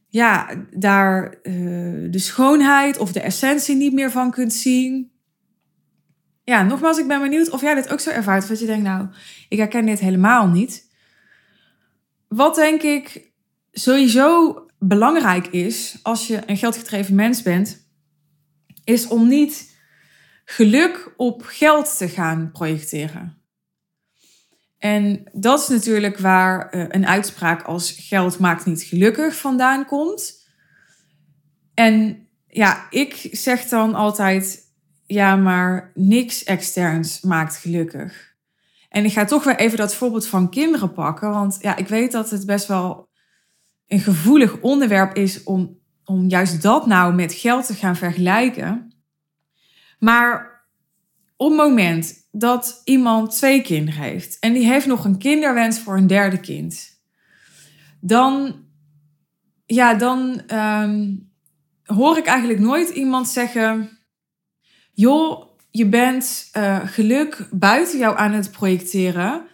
ja, 0.08 0.66
daar 0.70 1.34
uh, 1.42 2.10
de 2.10 2.18
schoonheid 2.18 2.98
of 2.98 3.12
de 3.12 3.20
essentie 3.20 3.76
niet 3.76 3.92
meer 3.92 4.10
van 4.10 4.30
kunt 4.30 4.52
zien. 4.52 5.10
Ja, 6.44 6.62
nogmaals, 6.62 6.98
ik 6.98 7.08
ben 7.08 7.20
benieuwd 7.20 7.50
of 7.50 7.60
jij 7.60 7.74
dit 7.74 7.92
ook 7.92 8.00
zo 8.00 8.10
ervaart. 8.10 8.42
Of 8.42 8.48
dat 8.48 8.60
je 8.60 8.66
denkt, 8.66 8.84
nou, 8.84 9.08
ik 9.48 9.58
herken 9.58 9.86
dit 9.86 10.00
helemaal 10.00 10.46
niet. 10.46 10.90
Wat 12.28 12.54
denk 12.54 12.82
ik 12.82 13.30
sowieso 13.72 14.62
belangrijk 14.78 15.46
is 15.46 15.98
als 16.02 16.26
je 16.26 16.40
een 16.46 16.56
geldgedreven 16.56 17.14
mens 17.14 17.42
bent, 17.42 17.86
is 18.84 19.06
om 19.08 19.28
niet 19.28 19.67
geluk 20.50 21.12
op 21.16 21.42
geld 21.44 21.96
te 21.96 22.08
gaan 22.08 22.50
projecteren. 22.52 23.42
En 24.78 25.22
dat 25.32 25.60
is 25.60 25.68
natuurlijk 25.68 26.18
waar 26.18 26.68
eh, 26.68 26.84
een 26.88 27.06
uitspraak 27.06 27.62
als 27.62 27.90
geld 27.90 28.38
maakt 28.38 28.64
niet 28.64 28.82
gelukkig 28.82 29.36
vandaan 29.36 29.86
komt. 29.86 30.46
En 31.74 32.26
ja, 32.46 32.86
ik 32.90 33.28
zeg 33.32 33.64
dan 33.64 33.94
altijd, 33.94 34.60
ja, 35.06 35.36
maar 35.36 35.90
niks 35.94 36.44
externs 36.44 37.20
maakt 37.20 37.56
gelukkig. 37.56 38.34
En 38.88 39.04
ik 39.04 39.12
ga 39.12 39.24
toch 39.24 39.44
weer 39.44 39.56
even 39.56 39.78
dat 39.78 39.94
voorbeeld 39.94 40.26
van 40.26 40.50
kinderen 40.50 40.92
pakken, 40.92 41.30
want 41.30 41.58
ja, 41.60 41.76
ik 41.76 41.88
weet 41.88 42.12
dat 42.12 42.30
het 42.30 42.46
best 42.46 42.66
wel 42.66 43.08
een 43.86 44.00
gevoelig 44.00 44.60
onderwerp 44.60 45.16
is 45.16 45.42
om, 45.42 45.78
om 46.04 46.28
juist 46.28 46.62
dat 46.62 46.86
nou 46.86 47.14
met 47.14 47.32
geld 47.32 47.66
te 47.66 47.74
gaan 47.74 47.96
vergelijken. 47.96 48.87
Maar 49.98 50.62
op 51.36 51.48
het 51.48 51.58
moment 51.58 52.14
dat 52.30 52.80
iemand 52.84 53.36
twee 53.36 53.62
kinderen 53.62 54.00
heeft 54.00 54.38
en 54.38 54.52
die 54.52 54.66
heeft 54.66 54.86
nog 54.86 55.04
een 55.04 55.18
kinderwens 55.18 55.80
voor 55.80 55.96
een 55.96 56.06
derde 56.06 56.40
kind, 56.40 57.00
dan, 58.00 58.54
ja, 59.66 59.94
dan 59.94 60.42
ehm, 60.46 61.14
hoor 61.84 62.16
ik 62.16 62.26
eigenlijk 62.26 62.60
nooit 62.60 62.88
iemand 62.88 63.28
zeggen: 63.28 63.98
joh, 64.92 65.48
je 65.70 65.86
bent 65.86 66.50
uh, 66.56 66.80
geluk 66.84 67.48
buiten 67.50 67.98
jou 67.98 68.18
aan 68.18 68.32
het 68.32 68.50
projecteren, 68.50 69.46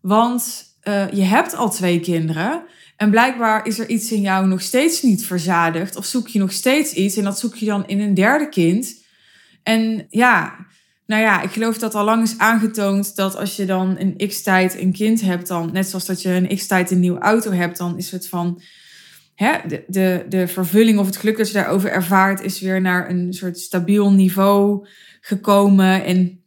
want 0.00 0.64
uh, 0.84 1.10
je 1.12 1.22
hebt 1.22 1.54
al 1.54 1.70
twee 1.70 2.00
kinderen. 2.00 2.62
En 2.96 3.10
blijkbaar 3.10 3.66
is 3.66 3.78
er 3.78 3.88
iets 3.88 4.12
in 4.12 4.20
jou 4.20 4.46
nog 4.46 4.60
steeds 4.60 5.02
niet 5.02 5.26
verzadigd. 5.26 5.96
Of 5.96 6.04
zoek 6.04 6.28
je 6.28 6.38
nog 6.38 6.52
steeds 6.52 6.92
iets 6.92 7.16
en 7.16 7.24
dat 7.24 7.38
zoek 7.38 7.54
je 7.54 7.66
dan 7.66 7.86
in 7.86 8.00
een 8.00 8.14
derde 8.14 8.48
kind. 8.48 9.03
En 9.64 10.06
ja, 10.08 10.66
nou 11.06 11.22
ja, 11.22 11.42
ik 11.42 11.50
geloof 11.50 11.78
dat 11.78 11.94
al 11.94 12.04
lang 12.04 12.22
is 12.22 12.38
aangetoond 12.38 13.16
dat 13.16 13.36
als 13.36 13.56
je 13.56 13.64
dan 13.64 13.96
een 13.98 14.28
x-tijd 14.28 14.78
een 14.80 14.92
kind 14.92 15.20
hebt, 15.20 15.46
dan 15.46 15.70
net 15.72 15.88
zoals 15.88 16.06
dat 16.06 16.22
je 16.22 16.30
een 16.30 16.56
x-tijd 16.56 16.90
een 16.90 17.00
nieuwe 17.00 17.18
auto 17.18 17.50
hebt, 17.50 17.78
dan 17.78 17.98
is 17.98 18.10
het 18.10 18.28
van 18.28 18.62
hè, 19.34 19.58
de, 19.66 19.84
de, 19.86 20.24
de 20.28 20.48
vervulling 20.48 20.98
of 20.98 21.06
het 21.06 21.16
geluk 21.16 21.36
dat 21.36 21.46
je 21.46 21.54
daarover 21.54 21.90
ervaart, 21.90 22.40
is 22.40 22.60
weer 22.60 22.80
naar 22.80 23.10
een 23.10 23.32
soort 23.32 23.58
stabiel 23.58 24.12
niveau 24.12 24.86
gekomen. 25.20 26.04
En 26.04 26.44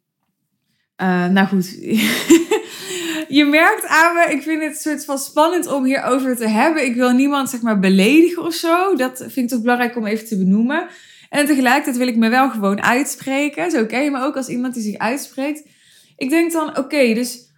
uh, 1.02 1.28
nou 1.28 1.48
goed, 1.48 1.70
je 3.38 3.46
merkt 3.50 3.86
aan 3.86 4.16
me, 4.16 4.28
ik 4.32 4.42
vind 4.42 4.62
het 4.62 4.82
soort 4.82 5.06
van 5.06 5.18
spannend 5.18 5.68
om 5.68 5.86
hierover 5.86 6.36
te 6.36 6.48
hebben. 6.48 6.86
Ik 6.86 6.96
wil 6.96 7.12
niemand 7.12 7.50
zeg 7.50 7.62
maar 7.62 7.80
beledigen 7.80 8.44
of 8.44 8.54
zo. 8.54 8.96
Dat 8.96 9.18
vind 9.18 9.38
ik 9.38 9.48
toch 9.48 9.62
belangrijk 9.62 9.96
om 9.96 10.06
even 10.06 10.28
te 10.28 10.38
benoemen. 10.38 10.88
En 11.30 11.46
tegelijkertijd 11.46 11.98
wil 11.98 12.08
ik 12.08 12.16
me 12.16 12.30
wel 12.30 12.50
gewoon 12.50 12.82
uitspreken. 12.82 13.72
Zo 13.72 13.86
je 13.90 14.12
me 14.12 14.22
ook 14.22 14.36
als 14.36 14.48
iemand 14.48 14.74
die 14.74 14.84
zich 14.84 14.98
uitspreekt. 14.98 15.70
Ik 16.16 16.30
denk 16.30 16.52
dan, 16.52 16.78
oké, 16.78 17.14
dus 17.14 17.52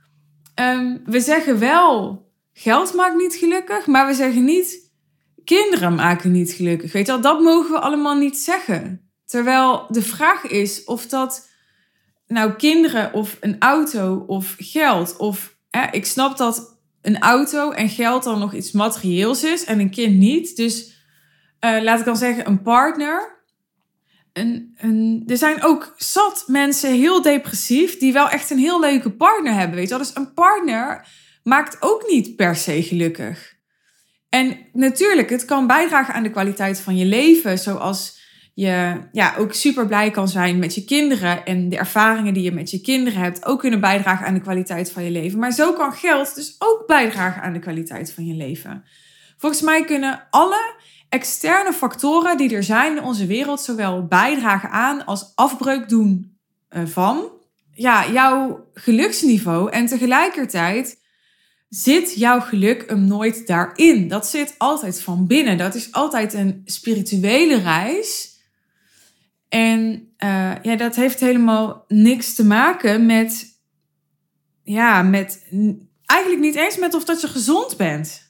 um, 0.55 1.01
we 1.05 1.19
zeggen 1.19 1.59
wel, 1.59 2.23
geld 2.53 2.93
maakt 2.93 3.15
niet 3.15 3.35
gelukkig, 3.35 3.87
maar 3.87 4.07
we 4.07 4.13
zeggen 4.13 4.43
niet, 4.43 4.91
kinderen 5.43 5.95
maken 5.95 6.31
niet 6.31 6.51
gelukkig. 6.51 6.91
Weet 6.91 7.05
je 7.05 7.11
wel, 7.11 7.21
dat 7.21 7.41
mogen 7.41 7.71
we 7.71 7.79
allemaal 7.79 8.17
niet 8.17 8.37
zeggen. 8.37 9.11
Terwijl 9.25 9.85
de 9.89 10.01
vraag 10.01 10.43
is 10.43 10.83
of 10.83 11.07
dat 11.07 11.49
nou 12.27 12.53
kinderen 12.53 13.13
of 13.13 13.37
een 13.39 13.55
auto 13.59 14.23
of 14.27 14.55
geld 14.57 15.17
of 15.17 15.57
ik 15.91 16.05
snap 16.05 16.37
dat 16.37 16.79
een 17.01 17.19
auto 17.19 17.71
en 17.71 17.89
geld 17.89 18.23
dan 18.23 18.39
nog 18.39 18.53
iets 18.53 18.71
materieels 18.71 19.43
is 19.43 19.63
en 19.63 19.79
een 19.79 19.91
kind 19.91 20.15
niet. 20.15 20.55
Dus 20.55 21.03
uh, 21.65 21.81
laat 21.81 21.99
ik 21.99 22.05
dan 22.05 22.17
zeggen 22.17 22.47
een 22.47 22.61
partner. 22.61 23.38
Er 25.27 25.37
zijn 25.37 25.63
ook 25.63 25.93
zat 25.97 26.43
mensen 26.47 26.93
heel 26.93 27.21
depressief 27.21 27.97
die 27.97 28.13
wel 28.13 28.29
echt 28.29 28.49
een 28.49 28.57
heel 28.57 28.79
leuke 28.79 29.11
partner 29.11 29.53
hebben. 29.53 29.75
Weet 29.75 29.89
je 29.89 29.95
wel? 29.95 30.03
Dus 30.03 30.15
een 30.15 30.33
partner 30.33 31.07
maakt 31.43 31.77
ook 31.79 32.07
niet 32.09 32.35
per 32.35 32.55
se 32.55 32.83
gelukkig. 32.83 33.57
En 34.29 34.57
natuurlijk, 34.73 35.29
het 35.29 35.45
kan 35.45 35.67
bijdragen 35.67 36.13
aan 36.13 36.23
de 36.23 36.31
kwaliteit 36.31 36.79
van 36.79 36.97
je 36.97 37.05
leven, 37.05 37.57
zoals 37.59 38.17
je 38.53 39.01
ja, 39.11 39.35
ook 39.37 39.53
super 39.53 39.87
blij 39.87 40.11
kan 40.11 40.27
zijn 40.27 40.59
met 40.59 40.75
je 40.75 40.83
kinderen 40.83 41.45
en 41.45 41.69
de 41.69 41.77
ervaringen 41.77 42.33
die 42.33 42.43
je 42.43 42.51
met 42.51 42.71
je 42.71 42.81
kinderen 42.81 43.21
hebt 43.21 43.45
ook 43.45 43.59
kunnen 43.59 43.79
bijdragen 43.79 44.25
aan 44.25 44.33
de 44.33 44.41
kwaliteit 44.41 44.91
van 44.91 45.03
je 45.03 45.11
leven. 45.11 45.39
Maar 45.39 45.51
zo 45.51 45.73
kan 45.73 45.93
geld 45.93 46.35
dus 46.35 46.55
ook 46.59 46.83
bijdragen 46.87 47.41
aan 47.41 47.53
de 47.53 47.59
kwaliteit 47.59 48.11
van 48.11 48.25
je 48.25 48.33
leven. 48.33 48.83
Volgens 49.37 49.61
mij 49.61 49.85
kunnen 49.85 50.27
alle 50.29 50.73
externe 51.09 51.73
factoren 51.73 52.37
die 52.37 52.55
er 52.55 52.63
zijn 52.63 52.97
in 52.97 53.03
onze 53.03 53.25
wereld 53.25 53.61
zowel 53.61 54.05
bijdragen 54.05 54.69
aan 54.69 55.05
als 55.05 55.31
afbreuk 55.35 55.89
doen 55.89 56.37
eh, 56.67 56.85
van 56.85 57.31
ja, 57.73 58.11
jouw 58.11 58.67
geluksniveau. 58.73 59.71
En 59.71 59.85
tegelijkertijd 59.85 60.97
zit 61.69 62.13
jouw 62.15 62.39
geluk 62.39 62.89
hem 62.89 63.05
nooit 63.05 63.47
daarin. 63.47 64.07
Dat 64.07 64.27
zit 64.27 64.55
altijd 64.57 65.01
van 65.01 65.27
binnen. 65.27 65.57
Dat 65.57 65.75
is 65.75 65.91
altijd 65.91 66.33
een 66.33 66.61
spirituele 66.65 67.59
reis 67.61 68.37
en 69.49 70.13
uh, 70.23 70.53
ja, 70.61 70.75
dat 70.75 70.95
heeft 70.95 71.19
helemaal 71.19 71.85
niks 71.87 72.33
te 72.33 72.45
maken 72.45 73.05
met, 73.05 73.59
ja, 74.63 75.01
met, 75.01 75.45
eigenlijk 76.05 76.41
niet 76.41 76.55
eens 76.55 76.77
met 76.77 76.93
of 76.93 77.05
dat 77.05 77.21
je 77.21 77.27
gezond 77.27 77.77
bent. 77.77 78.28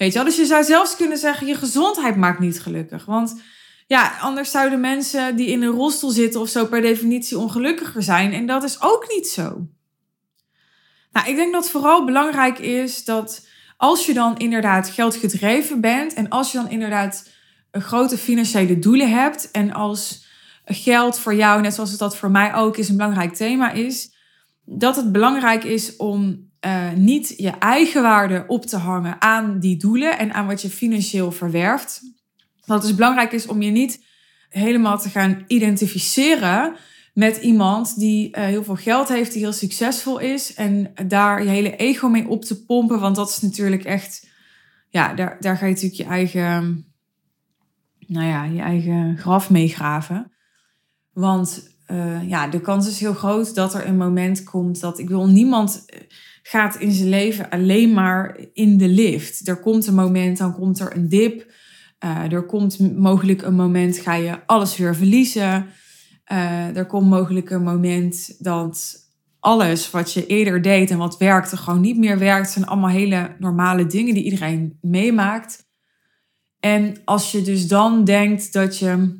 Weet 0.00 0.12
je 0.12 0.18
wel, 0.18 0.24
dus 0.24 0.36
je 0.36 0.44
zou 0.44 0.64
zelfs 0.64 0.96
kunnen 0.96 1.18
zeggen, 1.18 1.46
je 1.46 1.54
gezondheid 1.54 2.16
maakt 2.16 2.38
niet 2.38 2.60
gelukkig. 2.60 3.04
Want 3.04 3.40
ja, 3.86 4.18
anders 4.20 4.50
zouden 4.50 4.80
mensen 4.80 5.36
die 5.36 5.46
in 5.46 5.62
een 5.62 5.72
rolstoel 5.72 6.10
zitten 6.10 6.40
of 6.40 6.48
zo 6.48 6.66
per 6.66 6.80
definitie 6.80 7.38
ongelukkiger 7.38 8.02
zijn. 8.02 8.32
En 8.32 8.46
dat 8.46 8.62
is 8.62 8.82
ook 8.82 9.08
niet 9.08 9.28
zo. 9.28 9.66
Nou, 11.12 11.28
ik 11.28 11.36
denk 11.36 11.52
dat 11.52 11.70
vooral 11.70 12.04
belangrijk 12.04 12.58
is 12.58 13.04
dat 13.04 13.46
als 13.76 14.06
je 14.06 14.14
dan 14.14 14.36
inderdaad 14.36 14.88
geldgedreven 14.88 15.80
bent 15.80 16.14
en 16.14 16.28
als 16.28 16.52
je 16.52 16.58
dan 16.58 16.70
inderdaad 16.70 17.30
grote 17.72 18.18
financiële 18.18 18.78
doelen 18.78 19.10
hebt 19.10 19.50
en 19.50 19.72
als 19.72 20.26
geld 20.64 21.18
voor 21.18 21.34
jou, 21.34 21.60
net 21.60 21.74
zoals 21.74 21.90
het 21.90 21.98
dat 21.98 22.16
voor 22.16 22.30
mij 22.30 22.54
ook 22.54 22.76
is, 22.76 22.88
een 22.88 22.96
belangrijk 22.96 23.34
thema 23.34 23.70
is. 23.70 24.14
Dat 24.64 24.96
het 24.96 25.12
belangrijk 25.12 25.64
is 25.64 25.96
om 25.96 26.49
uh, 26.66 26.92
niet 26.92 27.34
je 27.36 27.50
eigen 27.50 28.02
waarde 28.02 28.44
op 28.46 28.66
te 28.66 28.76
hangen 28.76 29.20
aan 29.20 29.58
die 29.58 29.76
doelen 29.76 30.18
en 30.18 30.32
aan 30.32 30.46
wat 30.46 30.62
je 30.62 30.70
financieel 30.70 31.32
verwerft. 31.32 32.00
Dat 32.64 32.82
het 32.82 32.96
belangrijk 32.96 33.32
is 33.32 33.46
om 33.46 33.62
je 33.62 33.70
niet 33.70 34.04
helemaal 34.48 34.98
te 34.98 35.08
gaan 35.08 35.44
identificeren 35.46 36.76
met 37.14 37.36
iemand 37.36 37.98
die 37.98 38.36
uh, 38.36 38.44
heel 38.44 38.64
veel 38.64 38.76
geld 38.76 39.08
heeft, 39.08 39.32
die 39.32 39.42
heel 39.42 39.52
succesvol 39.52 40.18
is. 40.18 40.54
En 40.54 40.92
daar 41.06 41.42
je 41.42 41.48
hele 41.48 41.76
ego 41.76 42.08
mee 42.08 42.28
op 42.28 42.44
te 42.44 42.64
pompen. 42.64 43.00
Want 43.00 43.16
dat 43.16 43.28
is 43.28 43.40
natuurlijk 43.40 43.84
echt. 43.84 44.28
Ja, 44.88 45.14
daar, 45.14 45.36
daar 45.40 45.56
ga 45.56 45.66
je 45.66 45.72
natuurlijk 45.72 46.00
je 46.00 46.08
eigen. 46.08 46.84
Nou 48.06 48.26
ja, 48.26 48.44
je 48.44 48.60
eigen 48.60 49.18
graf 49.18 49.50
mee 49.50 49.68
graven. 49.68 50.32
Want 51.12 51.70
uh, 51.90 52.28
ja, 52.28 52.48
de 52.48 52.60
kans 52.60 52.88
is 52.88 53.00
heel 53.00 53.14
groot 53.14 53.54
dat 53.54 53.74
er 53.74 53.86
een 53.86 53.96
moment 53.96 54.44
komt 54.44 54.80
dat 54.80 54.98
ik 54.98 55.08
wil 55.08 55.26
niemand 55.26 55.84
eh, 55.86 56.00
gaat 56.42 56.76
in 56.76 56.92
zijn 56.92 57.08
leven 57.08 57.50
alleen 57.50 57.92
maar 57.92 58.38
in 58.52 58.76
de 58.76 58.88
lift. 58.88 59.48
Er 59.48 59.60
komt 59.60 59.86
een 59.86 59.94
moment, 59.94 60.38
dan 60.38 60.54
komt 60.54 60.80
er 60.80 60.96
een 60.96 61.08
dip. 61.08 61.52
Uh, 62.04 62.32
er 62.32 62.42
komt 62.42 62.96
mogelijk 62.96 63.42
een 63.42 63.54
moment, 63.54 63.98
ga 63.98 64.14
je 64.14 64.46
alles 64.46 64.76
weer 64.76 64.96
verliezen. 64.96 65.66
Uh, 66.32 66.76
er 66.76 66.86
komt 66.86 67.08
mogelijk 67.08 67.50
een 67.50 67.62
moment 67.62 68.44
dat 68.44 68.98
alles 69.40 69.90
wat 69.90 70.12
je 70.12 70.26
eerder 70.26 70.62
deed 70.62 70.90
en 70.90 70.98
wat 70.98 71.18
werkte 71.18 71.56
gewoon 71.56 71.80
niet 71.80 71.98
meer 71.98 72.18
werkt. 72.18 72.44
Het 72.44 72.52
zijn 72.52 72.66
allemaal 72.66 72.90
hele 72.90 73.36
normale 73.38 73.86
dingen 73.86 74.14
die 74.14 74.24
iedereen 74.24 74.78
meemaakt. 74.80 75.68
En 76.60 76.96
als 77.04 77.32
je 77.32 77.42
dus 77.42 77.68
dan 77.68 78.04
denkt 78.04 78.52
dat 78.52 78.78
je 78.78 79.18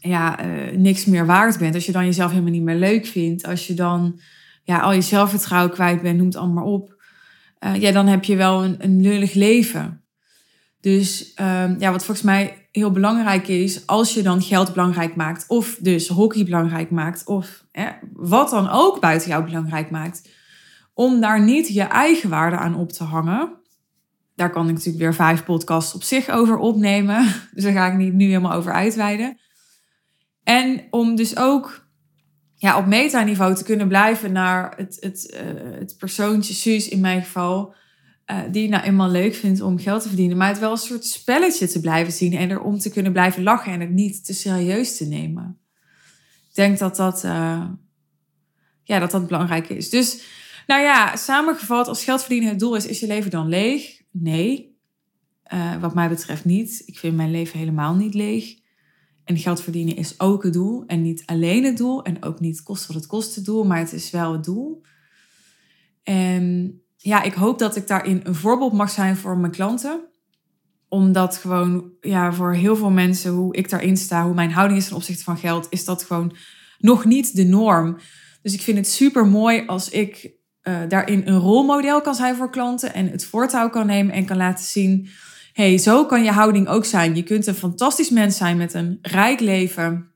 ja, 0.00 0.46
uh, 0.46 0.76
niks 0.76 1.04
meer 1.04 1.26
waard 1.26 1.58
bent. 1.58 1.74
Als 1.74 1.86
je 1.86 1.92
dan 1.92 2.04
jezelf 2.04 2.30
helemaal 2.30 2.52
niet 2.52 2.62
meer 2.62 2.76
leuk 2.76 3.06
vindt. 3.06 3.46
Als 3.46 3.66
je 3.66 3.74
dan 3.74 4.20
ja, 4.68 4.78
al 4.78 4.92
je 4.92 5.00
zelfvertrouwen 5.00 5.72
kwijt 5.72 6.02
bent, 6.02 6.18
noemt 6.18 6.36
allemaal 6.36 6.72
op. 6.72 7.02
Uh, 7.60 7.76
ja, 7.76 7.92
dan 7.92 8.06
heb 8.06 8.24
je 8.24 8.36
wel 8.36 8.64
een, 8.64 8.76
een 8.78 9.00
lullig 9.00 9.34
leven. 9.34 10.04
Dus 10.80 11.32
uh, 11.40 11.78
ja, 11.78 11.90
wat 11.90 12.04
volgens 12.04 12.26
mij 12.26 12.68
heel 12.72 12.90
belangrijk 12.90 13.48
is, 13.48 13.86
als 13.86 14.14
je 14.14 14.22
dan 14.22 14.42
geld 14.42 14.72
belangrijk 14.72 15.16
maakt, 15.16 15.44
of 15.46 15.78
dus 15.80 16.08
hockey 16.08 16.44
belangrijk 16.44 16.90
maakt, 16.90 17.24
of 17.24 17.64
wat 18.12 18.50
dan 18.50 18.68
ook 18.70 19.00
buiten 19.00 19.28
jou 19.28 19.44
belangrijk 19.44 19.90
maakt, 19.90 20.28
om 20.94 21.20
daar 21.20 21.42
niet 21.42 21.68
je 21.68 21.82
eigen 21.82 22.30
waarde 22.30 22.56
aan 22.56 22.76
op 22.76 22.92
te 22.92 23.04
hangen. 23.04 23.52
Daar 24.34 24.50
kan 24.50 24.66
ik 24.66 24.72
natuurlijk 24.72 24.98
weer 24.98 25.14
vijf 25.14 25.44
podcasts 25.44 25.94
op 25.94 26.02
zich 26.02 26.28
over 26.28 26.56
opnemen. 26.56 27.34
Dus 27.54 27.64
daar 27.64 27.72
ga 27.72 27.86
ik 27.86 27.96
niet 27.96 28.14
nu 28.14 28.26
helemaal 28.26 28.52
over 28.52 28.72
uitweiden. 28.72 29.38
En 30.42 30.82
om 30.90 31.16
dus 31.16 31.36
ook 31.36 31.87
ja, 32.60 32.78
op 32.78 32.86
metaniveau 32.86 33.54
te 33.54 33.64
kunnen 33.64 33.88
blijven 33.88 34.32
naar 34.32 34.76
het, 34.76 34.96
het, 35.00 35.34
uh, 35.34 35.78
het 35.78 35.94
persoontje, 35.98 36.54
Suus 36.54 36.88
in 36.88 37.00
mijn 37.00 37.22
geval, 37.22 37.74
uh, 38.30 38.40
die 38.50 38.68
nou 38.68 38.84
eenmaal 38.84 39.10
leuk 39.10 39.34
vindt 39.34 39.60
om 39.60 39.78
geld 39.78 40.02
te 40.02 40.08
verdienen, 40.08 40.36
maar 40.36 40.48
het 40.48 40.58
wel 40.58 40.70
een 40.70 40.76
soort 40.76 41.04
spelletje 41.04 41.68
te 41.68 41.80
blijven 41.80 42.12
zien 42.12 42.32
en 42.32 42.50
erom 42.50 42.78
te 42.78 42.90
kunnen 42.90 43.12
blijven 43.12 43.42
lachen 43.42 43.72
en 43.72 43.80
het 43.80 43.90
niet 43.90 44.24
te 44.24 44.34
serieus 44.34 44.96
te 44.96 45.04
nemen. 45.06 45.58
Ik 46.48 46.54
denk 46.54 46.78
dat 46.78 46.96
dat, 46.96 47.24
uh, 47.24 47.64
ja, 48.82 48.98
dat, 48.98 49.10
dat 49.10 49.26
belangrijk 49.26 49.68
is. 49.68 49.90
Dus, 49.90 50.22
nou 50.66 50.82
ja, 50.82 51.16
samengevat, 51.16 51.88
als 51.88 52.04
geld 52.04 52.20
verdienen 52.20 52.48
het 52.48 52.58
doel 52.58 52.76
is, 52.76 52.86
is 52.86 53.00
je 53.00 53.06
leven 53.06 53.30
dan 53.30 53.48
leeg? 53.48 54.02
Nee, 54.10 54.76
wat 55.80 55.94
mij 55.94 56.08
betreft 56.08 56.44
niet. 56.44 56.82
Ik 56.86 56.98
vind 56.98 57.16
mijn 57.16 57.30
leven 57.30 57.58
helemaal 57.58 57.94
niet 57.94 58.14
leeg. 58.14 58.56
En 59.28 59.38
geld 59.38 59.62
verdienen 59.62 59.96
is 59.96 60.20
ook 60.20 60.42
het 60.42 60.52
doel. 60.52 60.84
En 60.86 61.02
niet 61.02 61.22
alleen 61.26 61.64
het 61.64 61.76
doel. 61.76 62.02
En 62.02 62.22
ook 62.22 62.40
niet 62.40 62.62
kost 62.62 62.86
wat 62.86 62.96
het 62.96 63.06
kost 63.06 63.44
doel. 63.44 63.64
Maar 63.64 63.78
het 63.78 63.92
is 63.92 64.10
wel 64.10 64.32
het 64.32 64.44
doel. 64.44 64.82
En 66.02 66.80
ja, 66.96 67.22
ik 67.22 67.32
hoop 67.32 67.58
dat 67.58 67.76
ik 67.76 67.86
daarin 67.86 68.20
een 68.24 68.34
voorbeeld 68.34 68.72
mag 68.72 68.90
zijn 68.90 69.16
voor 69.16 69.38
mijn 69.38 69.52
klanten. 69.52 70.00
Omdat 70.88 71.36
gewoon, 71.36 71.90
ja, 72.00 72.32
voor 72.32 72.54
heel 72.54 72.76
veel 72.76 72.90
mensen, 72.90 73.30
hoe 73.30 73.56
ik 73.56 73.70
daarin 73.70 73.96
sta, 73.96 74.24
hoe 74.24 74.34
mijn 74.34 74.52
houding 74.52 74.80
is 74.80 74.86
ten 74.86 74.96
opzichte 74.96 75.24
van 75.24 75.36
geld, 75.36 75.66
is 75.70 75.84
dat 75.84 76.02
gewoon 76.02 76.36
nog 76.78 77.04
niet 77.04 77.36
de 77.36 77.44
norm. 77.44 77.98
Dus 78.42 78.54
ik 78.54 78.60
vind 78.60 78.78
het 78.78 78.88
super 78.88 79.26
mooi 79.26 79.66
als 79.66 79.88
ik 79.88 80.32
uh, 80.62 80.78
daarin 80.88 81.22
een 81.24 81.38
rolmodel 81.38 82.00
kan 82.00 82.14
zijn 82.14 82.36
voor 82.36 82.50
klanten 82.50 82.94
en 82.94 83.10
het 83.10 83.24
voortouw 83.24 83.70
kan 83.70 83.86
nemen 83.86 84.14
en 84.14 84.24
kan 84.24 84.36
laten 84.36 84.64
zien 84.64 85.08
hey, 85.58 85.78
zo 85.78 86.06
kan 86.06 86.24
je 86.24 86.30
houding 86.30 86.68
ook 86.68 86.84
zijn. 86.84 87.16
Je 87.16 87.22
kunt 87.22 87.46
een 87.46 87.54
fantastisch 87.54 88.10
mens 88.10 88.36
zijn 88.36 88.56
met 88.56 88.74
een 88.74 88.98
rijk 89.02 89.40
leven 89.40 90.10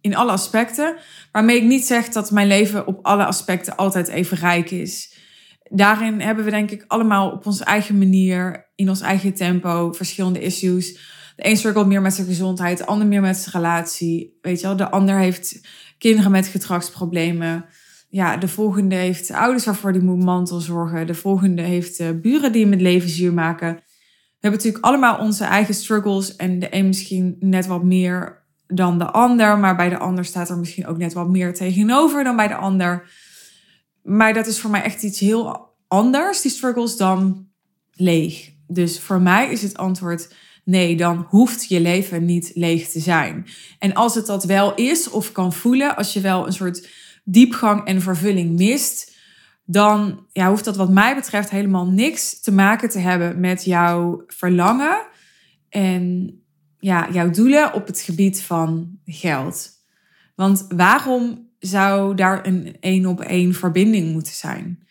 in 0.00 0.16
alle 0.16 0.30
aspecten. 0.30 0.96
Waarmee 1.32 1.56
ik 1.56 1.62
niet 1.62 1.86
zeg 1.86 2.08
dat 2.08 2.30
mijn 2.30 2.46
leven 2.46 2.86
op 2.86 2.98
alle 3.02 3.24
aspecten 3.24 3.76
altijd 3.76 4.08
even 4.08 4.36
rijk 4.36 4.70
is. 4.70 5.18
Daarin 5.70 6.20
hebben 6.20 6.44
we 6.44 6.50
denk 6.50 6.70
ik 6.70 6.84
allemaal 6.86 7.30
op 7.30 7.46
onze 7.46 7.64
eigen 7.64 7.98
manier, 7.98 8.70
in 8.74 8.88
ons 8.88 9.00
eigen 9.00 9.34
tempo, 9.34 9.92
verschillende 9.92 10.40
issues. 10.40 10.92
De 11.36 11.48
een 11.48 11.56
struggelt 11.56 11.86
meer 11.86 12.02
met 12.02 12.14
zijn 12.14 12.26
gezondheid, 12.26 12.78
de 12.78 12.86
ander 12.86 13.06
meer 13.06 13.20
met 13.20 13.36
zijn 13.36 13.54
relatie. 13.54 14.38
Weet 14.40 14.60
je 14.60 14.66
wel, 14.66 14.76
de 14.76 14.90
ander 14.90 15.18
heeft 15.18 15.60
kinderen 15.98 16.30
met 16.30 16.46
gedragsproblemen. 16.46 17.64
Ja, 18.08 18.36
de 18.36 18.48
volgende 18.48 18.94
heeft 18.94 19.30
ouders 19.30 19.64
waarvoor 19.64 19.92
die 19.92 20.02
moet 20.02 20.24
mantel 20.24 20.60
zorgen. 20.60 21.06
De 21.06 21.14
volgende 21.14 21.62
heeft 21.62 22.00
uh, 22.00 22.08
buren 22.22 22.52
die 22.52 22.62
hem 22.62 22.72
het 22.72 22.80
leven 22.80 23.08
zuur 23.08 23.32
maken 23.32 23.82
hebben 24.44 24.60
natuurlijk 24.60 24.84
allemaal 24.84 25.18
onze 25.18 25.44
eigen 25.44 25.74
struggles. 25.74 26.36
En 26.36 26.58
de 26.58 26.66
een 26.70 26.86
misschien 26.86 27.36
net 27.40 27.66
wat 27.66 27.84
meer 27.84 28.42
dan 28.66 28.98
de 28.98 29.10
ander. 29.10 29.58
Maar 29.58 29.76
bij 29.76 29.88
de 29.88 29.98
ander 29.98 30.24
staat 30.24 30.48
er 30.48 30.58
misschien 30.58 30.86
ook 30.86 30.98
net 30.98 31.12
wat 31.12 31.28
meer 31.28 31.54
tegenover 31.54 32.24
dan 32.24 32.36
bij 32.36 32.48
de 32.48 32.56
ander. 32.56 33.08
Maar 34.02 34.34
dat 34.34 34.46
is 34.46 34.60
voor 34.60 34.70
mij 34.70 34.82
echt 34.82 35.02
iets 35.02 35.20
heel 35.20 35.72
anders, 35.88 36.40
die 36.40 36.50
struggles, 36.50 36.96
dan 36.96 37.48
leeg. 37.92 38.52
Dus 38.66 39.00
voor 39.00 39.20
mij 39.20 39.50
is 39.50 39.62
het 39.62 39.76
antwoord 39.76 40.34
nee, 40.64 40.96
dan 40.96 41.26
hoeft 41.28 41.68
je 41.68 41.80
leven 41.80 42.24
niet 42.24 42.50
leeg 42.54 42.88
te 42.88 43.00
zijn. 43.00 43.46
En 43.78 43.94
als 43.94 44.14
het 44.14 44.26
dat 44.26 44.44
wel 44.44 44.74
is 44.74 45.10
of 45.10 45.32
kan 45.32 45.52
voelen, 45.52 45.96
als 45.96 46.12
je 46.12 46.20
wel 46.20 46.46
een 46.46 46.52
soort 46.52 46.88
diepgang 47.24 47.86
en 47.86 48.02
vervulling 48.02 48.58
mist, 48.58 49.13
dan 49.64 50.26
ja, 50.32 50.48
hoeft 50.48 50.64
dat 50.64 50.76
wat 50.76 50.90
mij 50.90 51.14
betreft 51.14 51.50
helemaal 51.50 51.86
niks 51.86 52.40
te 52.40 52.52
maken 52.52 52.88
te 52.88 52.98
hebben 52.98 53.40
met 53.40 53.64
jouw 53.64 54.24
verlangen 54.26 55.06
en 55.68 56.38
ja, 56.78 57.08
jouw 57.12 57.30
doelen 57.30 57.72
op 57.72 57.86
het 57.86 58.00
gebied 58.00 58.42
van 58.42 58.98
geld. 59.04 59.70
Want 60.34 60.66
waarom 60.68 61.48
zou 61.58 62.14
daar 62.14 62.46
een 62.46 62.76
één 62.80 63.06
op 63.06 63.20
één 63.20 63.54
verbinding 63.54 64.12
moeten 64.12 64.34
zijn? 64.34 64.86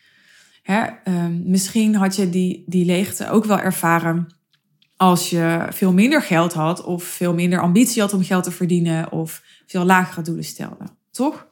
Hè, 0.62 0.84
ehm, 1.04 1.50
misschien 1.50 1.94
had 1.94 2.16
je 2.16 2.30
die, 2.30 2.64
die 2.66 2.84
leegte 2.84 3.30
ook 3.30 3.44
wel 3.44 3.58
ervaren 3.58 4.26
als 4.96 5.30
je 5.30 5.66
veel 5.70 5.92
minder 5.92 6.22
geld 6.22 6.52
had 6.52 6.84
of 6.84 7.04
veel 7.04 7.34
minder 7.34 7.60
ambitie 7.60 8.02
had 8.02 8.12
om 8.12 8.22
geld 8.22 8.44
te 8.44 8.50
verdienen 8.50 9.12
of 9.12 9.42
veel 9.66 9.84
lagere 9.84 10.22
doelen 10.22 10.44
stelde, 10.44 10.84
toch? 11.10 11.46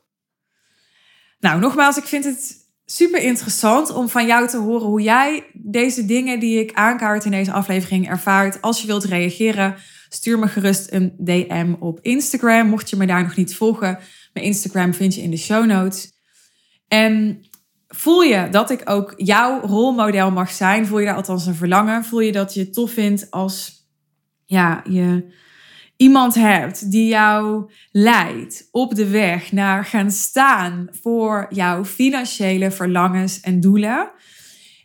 Nou, 1.41 1.61
nogmaals, 1.61 1.97
ik 1.97 2.05
vind 2.05 2.25
het 2.25 2.62
super 2.85 3.23
interessant 3.23 3.92
om 3.92 4.09
van 4.09 4.27
jou 4.27 4.49
te 4.49 4.57
horen 4.57 4.87
hoe 4.87 5.03
jij 5.03 5.45
deze 5.53 6.05
dingen 6.05 6.40
die 6.40 6.61
ik 6.61 6.73
aankaart 6.73 7.25
in 7.25 7.31
deze 7.31 7.53
aflevering 7.53 8.09
ervaart. 8.09 8.62
Als 8.62 8.81
je 8.81 8.87
wilt 8.87 9.05
reageren, 9.05 9.77
stuur 10.09 10.38
me 10.38 10.49
gerust 10.49 10.92
een 10.92 11.14
DM 11.18 11.75
op 11.79 11.99
Instagram. 12.03 12.68
Mocht 12.68 12.90
je 12.90 12.97
me 12.97 13.07
daar 13.07 13.23
nog 13.23 13.37
niet 13.37 13.57
volgen, 13.57 13.99
mijn 14.33 14.47
Instagram 14.47 14.95
vind 14.95 15.14
je 15.14 15.23
in 15.23 15.31
de 15.31 15.37
show 15.37 15.66
notes. 15.66 16.12
En 16.88 17.45
voel 17.88 18.23
je 18.23 18.49
dat 18.49 18.71
ik 18.71 18.90
ook 18.90 19.14
jouw 19.16 19.61
rolmodel 19.61 20.31
mag 20.31 20.51
zijn? 20.51 20.87
Voel 20.87 20.99
je 20.99 21.07
daar 21.07 21.16
althans 21.16 21.47
een 21.47 21.55
verlangen? 21.55 22.05
Voel 22.05 22.21
je 22.21 22.33
dat 22.33 22.55
je 22.55 22.61
het 22.61 22.73
tof 22.73 22.92
vindt 22.92 23.31
als 23.31 23.87
ja, 24.45 24.83
je 24.88 25.33
iemand 26.03 26.35
hebt 26.35 26.91
die 26.91 27.09
jou 27.09 27.71
leidt 27.91 28.69
op 28.71 28.95
de 28.95 29.09
weg 29.09 29.53
naar 29.53 29.85
gaan 29.85 30.11
staan 30.11 30.88
voor 30.91 31.47
jouw 31.51 31.85
financiële 31.85 32.71
verlangens 32.71 33.41
en 33.41 33.61
doelen? 33.61 34.11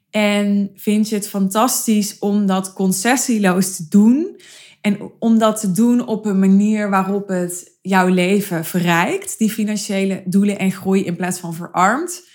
En 0.10 0.71
vind 0.75 1.10
je 1.10 1.15
het 1.15 1.30
fantastisch 1.30 2.19
om 2.19 2.45
dat 2.45 2.73
concessieloos 2.73 3.75
te 3.75 3.88
doen? 3.89 4.41
En 4.82 5.12
om 5.19 5.38
dat 5.38 5.60
te 5.60 5.71
doen 5.71 6.08
op 6.08 6.25
een 6.25 6.39
manier 6.39 6.89
waarop 6.89 7.27
het 7.27 7.77
jouw 7.82 8.08
leven 8.08 8.65
verrijkt, 8.65 9.38
die 9.38 9.51
financiële 9.51 10.23
doelen 10.25 10.60
en 10.60 10.71
groei 10.71 11.06
in 11.06 11.15
plaats 11.15 11.39
van 11.39 11.53
verarmt, 11.53 12.30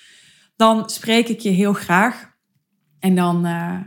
dan 0.57 0.90
spreek 0.90 1.29
ik 1.29 1.40
je 1.40 1.51
heel 1.51 1.73
graag. 1.73 2.31
En 2.99 3.14
dan 3.14 3.47
uh, 3.47 3.79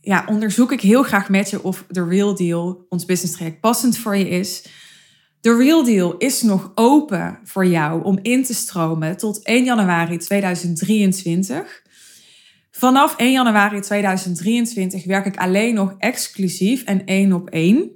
ja, 0.00 0.24
onderzoek 0.28 0.72
ik 0.72 0.80
heel 0.80 1.02
graag 1.02 1.28
met 1.28 1.50
je 1.50 1.62
of 1.62 1.84
de 1.88 2.04
Real 2.04 2.34
Deal, 2.34 2.86
ons 2.88 3.04
business 3.04 3.36
traject, 3.36 3.60
passend 3.60 3.98
voor 3.98 4.16
je 4.16 4.28
is. 4.28 4.64
De 5.40 5.56
Real 5.56 5.84
Deal 5.84 6.16
is 6.16 6.42
nog 6.42 6.72
open 6.74 7.38
voor 7.44 7.66
jou 7.66 8.04
om 8.04 8.18
in 8.22 8.44
te 8.44 8.54
stromen 8.54 9.16
tot 9.16 9.42
1 9.42 9.64
januari 9.64 10.18
2023. 10.18 11.82
Vanaf 12.70 13.16
1 13.16 13.32
januari 13.32 13.80
2023 13.80 15.04
werk 15.04 15.26
ik 15.26 15.36
alleen 15.36 15.74
nog 15.74 15.94
exclusief 15.98 16.82
en 16.82 17.04
één 17.04 17.32
op 17.32 17.50
één. 17.50 17.90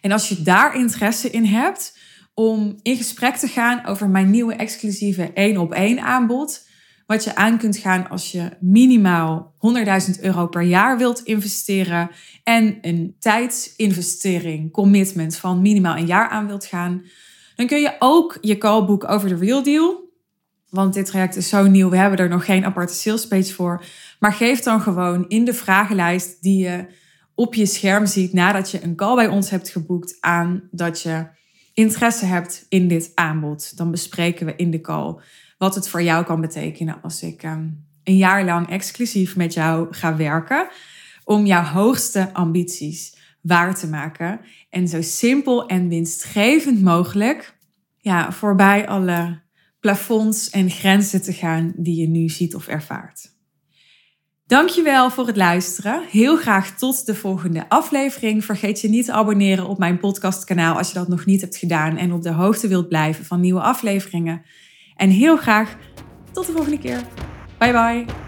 En 0.00 0.12
als 0.12 0.28
je 0.28 0.42
daar 0.42 0.76
interesse 0.76 1.30
in 1.30 1.44
hebt 1.44 1.98
om 2.34 2.78
in 2.82 2.96
gesprek 2.96 3.36
te 3.36 3.48
gaan 3.48 3.86
over 3.86 4.08
mijn 4.08 4.30
nieuwe 4.30 4.54
exclusieve 4.54 5.32
één 5.32 5.56
op 5.56 5.72
één 5.72 6.00
aanbod, 6.00 6.66
wat 7.06 7.24
je 7.24 7.34
aan 7.34 7.58
kunt 7.58 7.76
gaan 7.76 8.08
als 8.08 8.32
je 8.32 8.50
minimaal 8.60 9.54
100.000 10.14 10.20
euro 10.20 10.46
per 10.46 10.62
jaar 10.62 10.98
wilt 10.98 11.22
investeren 11.22 12.10
en 12.44 12.78
een 12.80 13.16
tijdsinvestering, 13.18 14.72
commitment 14.72 15.36
van 15.36 15.60
minimaal 15.60 15.96
een 15.96 16.06
jaar 16.06 16.28
aan 16.28 16.46
wilt 16.46 16.64
gaan, 16.64 17.02
dan 17.56 17.66
kun 17.66 17.80
je 17.80 17.96
ook 17.98 18.38
je 18.40 18.58
call 18.58 18.84
boeken 18.84 19.08
over 19.08 19.28
de 19.28 19.36
Real 19.36 19.62
Deal. 19.62 20.04
Want 20.70 20.94
dit 20.94 21.06
traject 21.06 21.36
is 21.36 21.48
zo 21.48 21.66
nieuw, 21.66 21.90
we 21.90 21.96
hebben 21.96 22.18
er 22.18 22.28
nog 22.28 22.44
geen 22.44 22.64
aparte 22.64 22.94
sales 22.94 23.26
page 23.26 23.54
voor. 23.54 23.84
Maar 24.18 24.32
geef 24.32 24.60
dan 24.60 24.80
gewoon 24.80 25.28
in 25.28 25.44
de 25.44 25.54
vragenlijst 25.54 26.42
die 26.42 26.64
je 26.64 26.86
op 27.34 27.54
je 27.54 27.66
scherm 27.66 28.06
ziet 28.06 28.32
nadat 28.32 28.70
je 28.70 28.82
een 28.82 28.96
call 28.96 29.14
bij 29.14 29.28
ons 29.28 29.50
hebt 29.50 29.68
geboekt 29.68 30.16
aan 30.20 30.68
dat 30.70 31.02
je 31.02 31.26
interesse 31.74 32.24
hebt 32.24 32.66
in 32.68 32.88
dit 32.88 33.12
aanbod. 33.14 33.76
Dan 33.76 33.90
bespreken 33.90 34.46
we 34.46 34.56
in 34.56 34.70
de 34.70 34.80
call 34.80 35.16
wat 35.58 35.74
het 35.74 35.88
voor 35.88 36.02
jou 36.02 36.24
kan 36.24 36.40
betekenen 36.40 37.02
als 37.02 37.22
ik 37.22 37.42
ehm, 37.42 37.68
een 38.04 38.16
jaar 38.16 38.44
lang 38.44 38.68
exclusief 38.68 39.36
met 39.36 39.54
jou 39.54 39.86
ga 39.90 40.16
werken 40.16 40.68
om 41.24 41.46
jouw 41.46 41.62
hoogste 41.62 42.32
ambities 42.32 43.16
waar 43.40 43.74
te 43.74 43.88
maken 43.88 44.40
en 44.70 44.88
zo 44.88 45.02
simpel 45.02 45.66
en 45.66 45.88
winstgevend 45.88 46.82
mogelijk 46.82 47.56
ja, 47.98 48.32
voorbij 48.32 48.88
alle 48.88 49.40
plafonds 49.80 50.50
en 50.50 50.70
grenzen 50.70 51.22
te 51.22 51.32
gaan 51.32 51.72
die 51.76 52.00
je 52.00 52.08
nu 52.08 52.28
ziet 52.28 52.54
of 52.54 52.66
ervaart. 52.66 53.34
Dankjewel 54.46 55.10
voor 55.10 55.26
het 55.26 55.36
luisteren. 55.36 56.02
Heel 56.10 56.36
graag 56.36 56.78
tot 56.78 57.06
de 57.06 57.14
volgende 57.14 57.68
aflevering. 57.68 58.44
Vergeet 58.44 58.80
je 58.80 58.88
niet 58.88 59.04
te 59.04 59.12
abonneren 59.12 59.66
op 59.66 59.78
mijn 59.78 59.98
podcastkanaal 59.98 60.76
als 60.76 60.88
je 60.88 60.94
dat 60.94 61.08
nog 61.08 61.24
niet 61.24 61.40
hebt 61.40 61.56
gedaan 61.56 61.96
en 61.96 62.12
op 62.12 62.22
de 62.22 62.32
hoogte 62.32 62.68
wilt 62.68 62.88
blijven 62.88 63.24
van 63.24 63.40
nieuwe 63.40 63.60
afleveringen. 63.60 64.42
En 64.96 65.10
heel 65.10 65.36
graag 65.36 65.76
tot 66.32 66.46
de 66.46 66.52
volgende 66.52 66.78
keer. 66.78 67.00
Bye 67.58 67.72
bye. 67.72 68.25